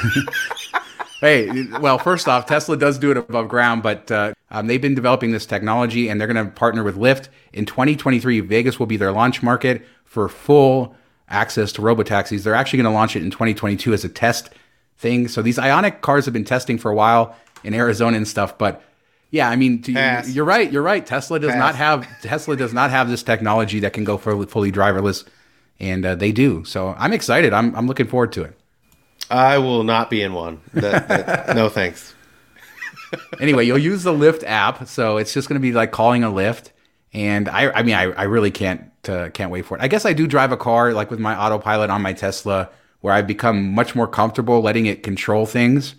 hey, 1.20 1.68
well, 1.78 1.96
first 1.96 2.26
off, 2.26 2.46
Tesla 2.46 2.76
does 2.76 2.98
do 2.98 3.12
it 3.12 3.16
above 3.16 3.46
ground, 3.46 3.84
but 3.84 4.10
uh, 4.10 4.34
um, 4.50 4.66
they've 4.66 4.82
been 4.82 4.96
developing 4.96 5.30
this 5.30 5.46
technology 5.46 6.08
and 6.08 6.20
they're 6.20 6.26
going 6.26 6.44
to 6.44 6.50
partner 6.50 6.82
with 6.82 6.96
Lyft. 6.96 7.28
In 7.52 7.66
2023, 7.66 8.40
Vegas 8.40 8.80
will 8.80 8.86
be 8.86 8.96
their 8.96 9.12
launch 9.12 9.44
market 9.44 9.86
for 10.04 10.28
full 10.28 10.96
access 11.28 11.70
to 11.70 11.80
robotaxis. 11.80 12.42
They're 12.42 12.56
actually 12.56 12.78
going 12.78 12.92
to 12.92 12.98
launch 12.98 13.14
it 13.14 13.22
in 13.22 13.30
2022 13.30 13.92
as 13.92 14.04
a 14.04 14.08
test 14.08 14.50
thing. 14.96 15.28
So 15.28 15.40
these 15.40 15.56
Ioniq 15.56 16.00
cars 16.00 16.24
have 16.24 16.34
been 16.34 16.44
testing 16.44 16.78
for 16.78 16.90
a 16.90 16.96
while 16.96 17.36
in 17.62 17.74
Arizona 17.74 18.16
and 18.16 18.26
stuff, 18.26 18.58
but 18.58 18.82
yeah, 19.30 19.48
I 19.48 19.56
mean, 19.56 19.82
to, 19.82 20.24
you're 20.28 20.44
right. 20.44 20.70
You're 20.72 20.82
right. 20.82 21.04
Tesla 21.04 21.38
does 21.38 21.50
Pass. 21.50 21.58
not 21.58 21.74
have 21.74 22.20
Tesla 22.22 22.56
does 22.56 22.72
not 22.72 22.90
have 22.90 23.08
this 23.08 23.22
technology 23.22 23.80
that 23.80 23.92
can 23.92 24.04
go 24.04 24.16
fully, 24.16 24.46
fully 24.46 24.72
driverless, 24.72 25.24
and 25.78 26.04
uh, 26.06 26.14
they 26.14 26.32
do. 26.32 26.64
So 26.64 26.94
I'm 26.98 27.12
excited. 27.12 27.52
I'm 27.52 27.74
I'm 27.76 27.86
looking 27.86 28.06
forward 28.06 28.32
to 28.32 28.42
it. 28.44 28.58
I 29.30 29.58
will 29.58 29.84
not 29.84 30.08
be 30.08 30.22
in 30.22 30.32
one. 30.32 30.60
That, 30.74 31.08
that- 31.08 31.56
no 31.56 31.68
thanks. 31.68 32.14
anyway, 33.40 33.66
you'll 33.66 33.78
use 33.78 34.02
the 34.02 34.12
Lyft 34.12 34.44
app, 34.44 34.86
so 34.88 35.16
it's 35.18 35.34
just 35.34 35.48
going 35.48 35.60
to 35.60 35.62
be 35.62 35.72
like 35.72 35.92
calling 35.92 36.24
a 36.24 36.28
Lyft. 36.30 36.70
And 37.12 37.48
I, 37.48 37.70
I 37.70 37.82
mean, 37.82 37.94
I, 37.94 38.04
I 38.12 38.24
really 38.24 38.50
can't 38.50 38.90
uh, 39.08 39.30
can't 39.30 39.50
wait 39.50 39.64
for 39.64 39.76
it. 39.76 39.82
I 39.82 39.88
guess 39.88 40.04
I 40.04 40.12
do 40.12 40.26
drive 40.26 40.52
a 40.52 40.56
car 40.56 40.92
like 40.92 41.10
with 41.10 41.20
my 41.20 41.34
autopilot 41.34 41.90
on 41.90 42.02
my 42.02 42.12
Tesla, 42.12 42.68
where 43.00 43.14
I've 43.14 43.26
become 43.26 43.74
much 43.74 43.94
more 43.94 44.06
comfortable 44.06 44.60
letting 44.60 44.86
it 44.86 45.02
control 45.02 45.46
things, 45.46 45.94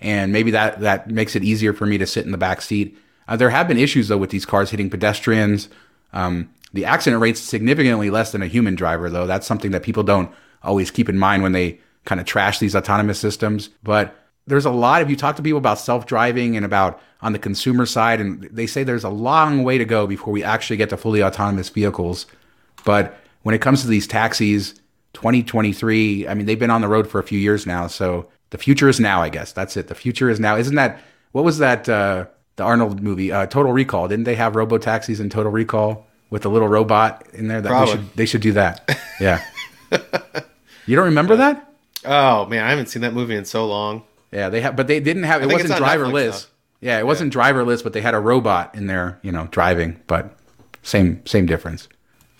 and 0.00 0.32
maybe 0.32 0.50
that 0.52 0.80
that 0.80 1.10
makes 1.10 1.34
it 1.34 1.44
easier 1.44 1.72
for 1.72 1.86
me 1.86 1.98
to 1.98 2.06
sit 2.06 2.24
in 2.24 2.32
the 2.32 2.38
back 2.38 2.62
seat. 2.62 2.96
Uh, 3.26 3.36
there 3.36 3.50
have 3.50 3.68
been 3.68 3.78
issues 3.78 4.08
though 4.08 4.18
with 4.18 4.30
these 4.30 4.46
cars 4.46 4.70
hitting 4.70 4.90
pedestrians. 4.90 5.68
Um, 6.12 6.50
the 6.72 6.84
accident 6.84 7.22
rate's 7.22 7.40
significantly 7.40 8.10
less 8.10 8.32
than 8.32 8.42
a 8.42 8.46
human 8.46 8.74
driver, 8.74 9.08
though. 9.08 9.26
That's 9.26 9.46
something 9.46 9.70
that 9.70 9.82
people 9.82 10.02
don't 10.02 10.30
always 10.62 10.90
keep 10.90 11.08
in 11.08 11.18
mind 11.18 11.42
when 11.42 11.52
they 11.52 11.80
kind 12.04 12.20
of 12.20 12.26
trash 12.26 12.58
these 12.58 12.76
autonomous 12.76 13.18
systems. 13.18 13.68
But 13.82 14.14
there's 14.46 14.64
a 14.64 14.70
lot 14.70 15.02
of 15.02 15.10
you 15.10 15.16
talk 15.16 15.36
to 15.36 15.42
people 15.42 15.58
about 15.58 15.78
self-driving 15.78 16.56
and 16.56 16.64
about 16.64 17.00
on 17.20 17.32
the 17.32 17.38
consumer 17.38 17.86
side, 17.86 18.20
and 18.20 18.42
they 18.44 18.66
say 18.66 18.82
there's 18.82 19.04
a 19.04 19.08
long 19.08 19.64
way 19.64 19.78
to 19.78 19.84
go 19.84 20.06
before 20.06 20.32
we 20.32 20.44
actually 20.44 20.76
get 20.76 20.90
to 20.90 20.96
fully 20.96 21.22
autonomous 21.22 21.68
vehicles. 21.68 22.26
But 22.84 23.18
when 23.42 23.54
it 23.54 23.60
comes 23.60 23.82
to 23.82 23.88
these 23.88 24.06
taxis, 24.06 24.74
2023, 25.14 26.28
I 26.28 26.34
mean, 26.34 26.46
they've 26.46 26.58
been 26.58 26.70
on 26.70 26.80
the 26.80 26.88
road 26.88 27.08
for 27.08 27.18
a 27.18 27.24
few 27.24 27.38
years 27.38 27.66
now. 27.66 27.86
So 27.86 28.28
the 28.50 28.58
future 28.58 28.88
is 28.88 29.00
now, 29.00 29.22
I 29.22 29.28
guess. 29.28 29.52
That's 29.52 29.76
it. 29.76 29.88
The 29.88 29.94
future 29.94 30.30
is 30.30 30.40
now. 30.40 30.56
Isn't 30.56 30.76
that 30.76 31.00
what 31.32 31.44
was 31.44 31.58
that? 31.58 31.88
Uh, 31.88 32.26
the 32.56 32.64
Arnold 32.64 33.00
movie, 33.02 33.30
uh, 33.30 33.46
Total 33.46 33.72
Recall. 33.72 34.08
Didn't 34.08 34.24
they 34.24 34.34
have 34.34 34.56
robo 34.56 34.78
taxis 34.78 35.20
in 35.20 35.30
Total 35.30 35.52
Recall 35.52 36.06
with 36.30 36.44
a 36.44 36.48
little 36.48 36.68
robot 36.68 37.26
in 37.32 37.48
there? 37.48 37.60
That 37.60 37.86
they 37.86 37.92
should 37.92 38.12
they 38.14 38.26
should 38.26 38.40
do 38.40 38.52
that. 38.52 38.98
Yeah. 39.20 39.42
you 40.86 40.96
don't 40.96 41.06
remember 41.06 41.36
that? 41.36 41.72
Oh 42.04 42.46
man, 42.46 42.64
I 42.64 42.70
haven't 42.70 42.86
seen 42.86 43.02
that 43.02 43.14
movie 43.14 43.36
in 43.36 43.44
so 43.44 43.66
long. 43.66 44.04
Yeah, 44.30 44.48
they 44.48 44.60
have, 44.60 44.76
but 44.76 44.86
they 44.86 45.00
didn't 45.00 45.22
have. 45.24 45.42
It 45.42 45.50
wasn't 45.50 45.72
driverless. 45.72 46.46
Yeah, 46.80 46.98
it 46.98 47.06
wasn't 47.06 47.32
driverless, 47.32 47.82
but 47.82 47.92
they 47.92 48.00
had 48.00 48.14
a 48.14 48.20
robot 48.20 48.74
in 48.74 48.86
there, 48.86 49.18
you 49.22 49.32
know, 49.32 49.48
driving. 49.50 50.00
But 50.06 50.36
same 50.82 51.24
same 51.26 51.46
difference. 51.46 51.88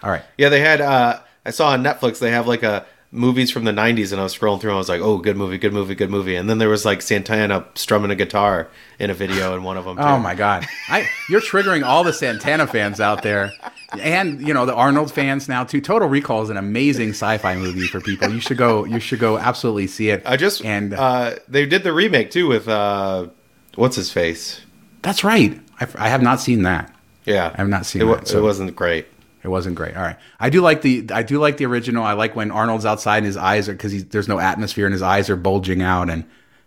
All 0.02 0.10
right. 0.10 0.22
Yeah, 0.36 0.48
they 0.48 0.60
had. 0.60 0.80
uh 0.80 1.20
I 1.46 1.50
saw 1.50 1.70
on 1.70 1.82
Netflix 1.82 2.18
they 2.18 2.30
have 2.30 2.46
like 2.46 2.62
a 2.62 2.84
movies 3.10 3.50
from 3.50 3.64
the 3.64 3.72
'90s, 3.72 4.12
and 4.12 4.20
I 4.20 4.24
was 4.24 4.36
scrolling 4.36 4.60
through. 4.60 4.70
and 4.70 4.76
I 4.76 4.78
was 4.78 4.88
like, 4.88 5.00
"Oh, 5.00 5.18
good 5.18 5.36
movie, 5.36 5.58
good 5.58 5.72
movie, 5.72 5.94
good 5.94 6.10
movie." 6.10 6.36
And 6.36 6.48
then 6.48 6.58
there 6.58 6.68
was 6.68 6.84
like 6.84 7.02
Santana 7.02 7.64
strumming 7.74 8.10
a 8.10 8.14
guitar 8.14 8.68
in 8.98 9.10
a 9.10 9.14
video 9.14 9.54
in 9.56 9.62
one 9.62 9.76
of 9.76 9.84
them. 9.84 9.96
Too. 9.96 10.02
Oh 10.02 10.18
my 10.18 10.34
God! 10.34 10.66
I 10.88 11.08
you're 11.28 11.40
triggering 11.40 11.84
all 11.84 12.04
the 12.04 12.12
Santana 12.12 12.66
fans 12.66 13.00
out 13.00 13.22
there, 13.22 13.52
and 14.00 14.46
you 14.46 14.52
know 14.52 14.66
the 14.66 14.74
Arnold 14.74 15.12
fans 15.12 15.48
now 15.48 15.64
too. 15.64 15.80
Total 15.80 16.08
Recall 16.08 16.42
is 16.42 16.50
an 16.50 16.56
amazing 16.56 17.10
sci-fi 17.10 17.56
movie 17.56 17.86
for 17.86 18.00
people. 18.00 18.28
You 18.30 18.40
should 18.40 18.58
go. 18.58 18.84
You 18.84 19.00
should 19.00 19.20
go 19.20 19.38
absolutely 19.38 19.86
see 19.86 20.10
it. 20.10 20.22
I 20.26 20.36
just 20.36 20.64
and 20.64 20.92
uh, 20.94 21.36
they 21.48 21.66
did 21.66 21.82
the 21.84 21.92
remake 21.92 22.30
too 22.30 22.46
with 22.48 22.68
uh, 22.68 23.28
what's 23.76 23.96
his 23.96 24.10
face. 24.12 24.60
that's 25.02 25.24
right. 25.24 25.58
I, 25.80 25.86
I 25.94 26.08
have 26.08 26.22
not 26.22 26.40
seen 26.40 26.62
that. 26.62 26.92
Yeah, 27.24 27.52
I 27.54 27.58
have 27.58 27.68
not 27.68 27.86
seen 27.86 28.02
it. 28.02 28.06
that, 28.06 28.26
so- 28.28 28.38
It 28.38 28.42
wasn't 28.42 28.74
great. 28.74 29.06
It 29.42 29.48
wasn't 29.48 29.76
great. 29.76 29.96
All 29.96 30.02
right. 30.02 30.16
I 30.40 30.50
do 30.50 30.60
like 30.60 30.82
the 30.82 31.06
I 31.12 31.22
do 31.22 31.38
like 31.38 31.56
the 31.56 31.66
original. 31.66 32.04
I 32.04 32.12
like 32.14 32.34
when 32.34 32.50
Arnold's 32.50 32.84
outside 32.86 33.18
and 33.18 33.26
his 33.26 33.36
eyes 33.36 33.68
are 33.68 33.72
because 33.72 34.04
there's 34.06 34.28
no 34.28 34.38
atmosphere 34.38 34.86
and 34.86 34.92
his 34.92 35.02
eyes 35.02 35.30
are 35.30 35.36
bulging 35.36 35.82
out 35.82 36.10
and 36.10 36.24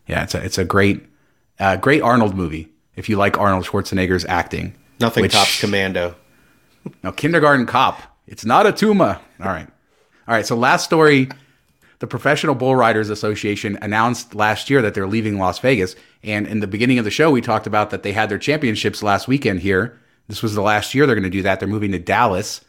yeah, 0.08 0.24
it's 0.24 0.36
a 0.36 0.44
it's 0.44 0.58
a 0.58 0.66
great 0.66 1.06
uh, 1.60 1.76
great 1.78 2.02
Arnold 2.02 2.36
movie. 2.36 2.70
If 2.96 3.10
you 3.10 3.18
like 3.18 3.38
Arnold 3.38 3.66
Schwarzenegger's 3.66 4.26
acting, 4.26 4.74
Nothing 5.00 5.24
Which- 5.24 5.34
tops 5.34 5.60
Commando. 5.60 6.16
no, 7.04 7.12
Kindergarten 7.12 7.66
Cop. 7.66 8.02
It's 8.28 8.46
not 8.46 8.66
a 8.66 8.72
Tuma. 8.72 9.18
All 9.40 9.48
right. 9.48 9.68
All 10.28 10.34
right. 10.36 10.46
So, 10.46 10.56
last 10.56 10.86
story 10.86 11.30
the 12.00 12.08
Professional 12.08 12.56
Bull 12.56 12.76
Riders 12.76 13.12
Association 13.12 13.78
announced 13.80 14.34
last 14.34 14.72
year 14.72 14.82
that 14.82 14.96
they're 14.96 15.06
leaving 15.08 15.38
Las 15.38 15.60
Vegas. 15.60 15.96
And 16.24 16.48
in 16.48 16.60
the 16.60 16.66
beginning 16.66 16.98
of 16.98 17.06
the 17.06 17.12
show, 17.12 17.30
we 17.30 17.42
talked 17.42 17.68
about 17.68 17.92
that 17.92 18.02
they 18.02 18.12
had 18.12 18.28
their 18.28 18.40
championships 18.40 19.04
last 19.04 19.28
weekend 19.28 19.60
here. 19.60 20.00
This 20.32 20.42
was 20.42 20.56
the 20.56 20.62
last 20.62 20.96
year 20.96 21.06
they're 21.06 21.14
going 21.14 21.24
to 21.24 21.30
do 21.30 21.42
that. 21.42 21.60
They're 21.60 21.68
moving 21.68 21.92
to 21.92 22.00
Dallas. 22.00 22.62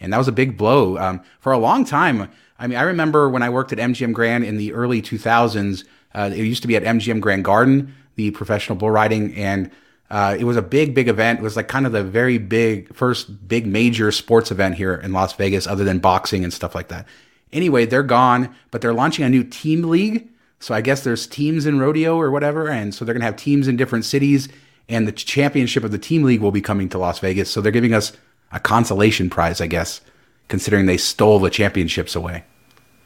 And 0.00 0.12
that 0.12 0.18
was 0.18 0.26
a 0.26 0.32
big 0.32 0.56
blow. 0.56 0.98
Um, 0.98 1.22
for 1.38 1.52
a 1.52 1.58
long 1.58 1.84
time, 1.84 2.28
I 2.58 2.66
mean, 2.66 2.76
I 2.76 2.82
remember 2.82 3.28
when 3.28 3.40
I 3.40 3.50
worked 3.50 3.72
at 3.72 3.78
MGM 3.78 4.12
Grand 4.12 4.42
in 4.42 4.56
the 4.56 4.72
early 4.72 5.00
2000s, 5.00 5.84
uh, 6.12 6.30
it 6.32 6.44
used 6.44 6.62
to 6.62 6.68
be 6.68 6.74
at 6.74 6.82
MGM 6.82 7.20
Grand 7.20 7.44
Garden, 7.44 7.94
the 8.16 8.32
professional 8.32 8.76
bull 8.76 8.90
riding. 8.90 9.32
And 9.36 9.70
uh, 10.10 10.36
it 10.36 10.42
was 10.42 10.56
a 10.56 10.62
big, 10.62 10.92
big 10.92 11.06
event. 11.06 11.38
It 11.38 11.42
was 11.42 11.54
like 11.54 11.68
kind 11.68 11.86
of 11.86 11.92
the 11.92 12.02
very 12.02 12.38
big, 12.38 12.92
first 12.92 13.46
big 13.46 13.64
major 13.64 14.10
sports 14.10 14.50
event 14.50 14.74
here 14.74 14.96
in 14.96 15.12
Las 15.12 15.34
Vegas, 15.34 15.68
other 15.68 15.84
than 15.84 16.00
boxing 16.00 16.42
and 16.42 16.52
stuff 16.52 16.74
like 16.74 16.88
that. 16.88 17.06
Anyway, 17.52 17.86
they're 17.86 18.02
gone, 18.02 18.52
but 18.72 18.80
they're 18.80 18.92
launching 18.92 19.24
a 19.24 19.28
new 19.28 19.44
team 19.44 19.82
league. 19.84 20.28
So 20.58 20.74
I 20.74 20.80
guess 20.80 21.04
there's 21.04 21.28
teams 21.28 21.64
in 21.64 21.78
rodeo 21.78 22.20
or 22.20 22.32
whatever. 22.32 22.68
And 22.68 22.92
so 22.92 23.04
they're 23.04 23.14
going 23.14 23.20
to 23.20 23.26
have 23.26 23.36
teams 23.36 23.68
in 23.68 23.76
different 23.76 24.04
cities. 24.04 24.48
And 24.88 25.08
the 25.08 25.12
championship 25.12 25.84
of 25.84 25.92
the 25.92 25.98
team 25.98 26.22
league 26.22 26.40
will 26.40 26.50
be 26.50 26.60
coming 26.60 26.88
to 26.90 26.98
Las 26.98 27.18
Vegas. 27.18 27.50
So 27.50 27.60
they're 27.60 27.72
giving 27.72 27.94
us 27.94 28.12
a 28.52 28.60
consolation 28.60 29.30
prize, 29.30 29.60
I 29.60 29.66
guess, 29.66 30.00
considering 30.48 30.86
they 30.86 30.98
stole 30.98 31.38
the 31.38 31.50
championships 31.50 32.14
away. 32.14 32.44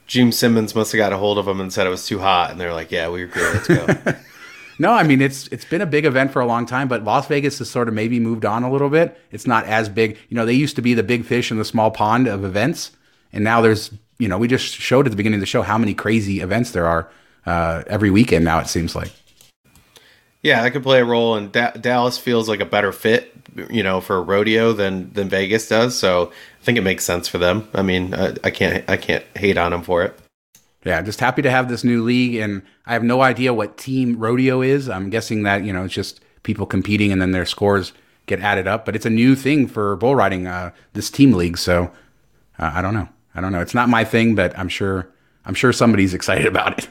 Jim 0.06 0.32
Simmons 0.32 0.74
must 0.74 0.92
have 0.92 0.98
got 0.98 1.12
a 1.12 1.18
hold 1.18 1.38
of 1.38 1.46
them 1.46 1.60
and 1.60 1.72
said 1.72 1.86
it 1.86 1.90
was 1.90 2.06
too 2.06 2.18
hot, 2.18 2.50
and 2.50 2.58
they're 2.58 2.72
like, 2.72 2.90
"Yeah, 2.90 3.10
we 3.10 3.24
agree. 3.24 3.42
Let's 3.42 3.68
go." 3.68 4.14
No, 4.80 4.92
I 4.92 5.02
mean 5.02 5.20
it's 5.20 5.48
it's 5.48 5.64
been 5.64 5.80
a 5.80 5.86
big 5.86 6.04
event 6.04 6.32
for 6.32 6.40
a 6.40 6.46
long 6.46 6.64
time, 6.64 6.86
but 6.86 7.02
Las 7.02 7.26
Vegas 7.26 7.58
has 7.58 7.68
sort 7.68 7.88
of 7.88 7.94
maybe 7.94 8.20
moved 8.20 8.44
on 8.44 8.62
a 8.62 8.70
little 8.70 8.88
bit. 8.88 9.18
It's 9.32 9.46
not 9.46 9.64
as 9.64 9.88
big. 9.88 10.16
You 10.28 10.36
know, 10.36 10.46
they 10.46 10.52
used 10.52 10.76
to 10.76 10.82
be 10.82 10.94
the 10.94 11.02
big 11.02 11.24
fish 11.24 11.50
in 11.50 11.58
the 11.58 11.64
small 11.64 11.90
pond 11.90 12.28
of 12.28 12.44
events, 12.44 12.92
and 13.32 13.42
now 13.42 13.60
there's 13.60 13.90
you 14.18 14.28
know, 14.28 14.38
we 14.38 14.48
just 14.48 14.66
showed 14.74 15.06
at 15.06 15.10
the 15.10 15.16
beginning 15.16 15.38
of 15.38 15.40
the 15.40 15.46
show 15.46 15.62
how 15.62 15.78
many 15.78 15.94
crazy 15.94 16.40
events 16.40 16.72
there 16.72 16.86
are 16.86 17.08
uh, 17.46 17.82
every 17.86 18.10
weekend 18.10 18.44
now. 18.44 18.58
It 18.58 18.68
seems 18.68 18.94
like. 18.94 19.12
Yeah, 20.42 20.62
that 20.62 20.70
could 20.70 20.82
play 20.82 21.00
a 21.00 21.04
role, 21.04 21.34
and 21.34 21.50
da- 21.50 21.72
Dallas 21.72 22.16
feels 22.16 22.48
like 22.48 22.60
a 22.60 22.66
better 22.66 22.92
fit, 22.92 23.34
you 23.70 23.82
know, 23.82 24.00
for 24.00 24.16
a 24.16 24.22
rodeo 24.22 24.72
than 24.72 25.12
than 25.12 25.28
Vegas 25.28 25.68
does. 25.68 25.98
So 25.98 26.32
I 26.60 26.64
think 26.64 26.78
it 26.78 26.82
makes 26.82 27.04
sense 27.04 27.26
for 27.26 27.38
them. 27.38 27.68
I 27.74 27.82
mean, 27.82 28.14
I, 28.14 28.34
I 28.44 28.50
can't 28.50 28.88
I 28.88 28.96
can't 28.96 29.24
hate 29.36 29.58
on 29.58 29.72
them 29.72 29.82
for 29.82 30.04
it. 30.04 30.18
Yeah, 30.84 31.02
just 31.02 31.18
happy 31.20 31.42
to 31.42 31.50
have 31.50 31.68
this 31.68 31.82
new 31.82 32.04
league, 32.04 32.36
and 32.36 32.62
I 32.86 32.92
have 32.92 33.02
no 33.02 33.20
idea 33.20 33.52
what 33.52 33.76
team 33.76 34.16
rodeo 34.16 34.62
is. 34.62 34.88
I'm 34.88 35.10
guessing 35.10 35.42
that 35.42 35.64
you 35.64 35.72
know 35.72 35.84
it's 35.84 35.94
just 35.94 36.20
people 36.44 36.66
competing, 36.66 37.10
and 37.10 37.20
then 37.20 37.32
their 37.32 37.46
scores 37.46 37.92
get 38.26 38.40
added 38.40 38.68
up. 38.68 38.84
But 38.84 38.94
it's 38.94 39.06
a 39.06 39.10
new 39.10 39.34
thing 39.34 39.66
for 39.66 39.96
bull 39.96 40.14
riding, 40.14 40.46
uh, 40.46 40.70
this 40.92 41.10
team 41.10 41.32
league. 41.32 41.58
So 41.58 41.90
uh, 42.58 42.70
I 42.74 42.80
don't 42.80 42.94
know. 42.94 43.08
I 43.34 43.40
don't 43.40 43.52
know. 43.52 43.60
It's 43.60 43.74
not 43.74 43.88
my 43.88 44.04
thing, 44.04 44.36
but 44.36 44.56
I'm 44.56 44.68
sure 44.68 45.08
I'm 45.44 45.54
sure 45.54 45.72
somebody's 45.72 46.14
excited 46.18 46.46
about 46.46 46.78
it. 46.78 46.88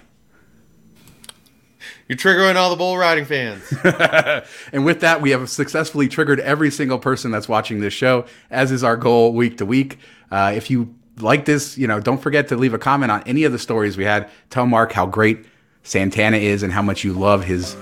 You're 2.08 2.18
triggering 2.18 2.56
all 2.56 2.70
the 2.70 2.76
bull 2.76 2.98
riding 2.98 3.26
fans. 3.26 3.72
and 4.72 4.86
with 4.86 5.02
that, 5.02 5.22
we 5.22 5.32
have 5.32 5.50
successfully 5.50 6.08
triggered 6.08 6.40
every 6.40 6.72
single 6.72 7.00
person 7.00 7.32
that's 7.32 7.50
watching 7.50 7.82
this 7.82 7.94
show, 7.94 8.26
as 8.50 8.72
is 8.72 8.84
our 8.84 8.96
goal 8.96 9.34
week 9.34 9.58
to 9.58 9.66
week. 9.66 10.00
Uh, 10.32 10.54
if 10.56 10.70
you 10.70 10.94
like 11.20 11.46
this, 11.46 11.78
you 11.78 11.88
know, 11.88 12.00
don't 12.00 12.22
forget 12.22 12.48
to 12.50 12.56
leave 12.56 12.74
a 12.74 12.78
comment 12.78 13.12
on 13.12 13.24
any 13.24 13.44
of 13.44 13.52
the 13.52 13.60
stories 13.60 13.98
we 13.98 14.06
had. 14.06 14.30
Tell 14.50 14.66
Mark 14.66 14.94
how 14.94 15.06
great 15.06 15.46
Santana 15.84 16.38
is 16.38 16.64
and 16.64 16.72
how 16.72 16.82
much 16.82 17.04
you 17.04 17.14
love 17.14 17.44
his 17.44 17.76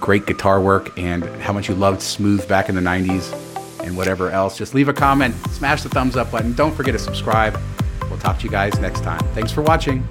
great 0.00 0.26
guitar 0.26 0.60
work 0.60 0.96
and 0.98 1.24
how 1.40 1.52
much 1.52 1.68
you 1.68 1.74
loved 1.74 2.00
Smooth 2.00 2.48
back 2.48 2.68
in 2.68 2.74
the 2.74 2.80
90s 2.80 3.32
and 3.84 3.96
whatever 3.96 4.30
else. 4.30 4.56
Just 4.56 4.74
leave 4.74 4.88
a 4.88 4.92
comment, 4.92 5.34
smash 5.50 5.82
the 5.82 5.88
thumbs 5.88 6.16
up 6.16 6.30
button. 6.30 6.52
Don't 6.54 6.74
forget 6.74 6.92
to 6.94 6.98
subscribe. 6.98 7.58
We'll 8.08 8.18
talk 8.18 8.38
to 8.38 8.44
you 8.44 8.50
guys 8.50 8.78
next 8.78 9.02
time. 9.02 9.20
Thanks 9.34 9.52
for 9.52 9.62
watching. 9.62 10.06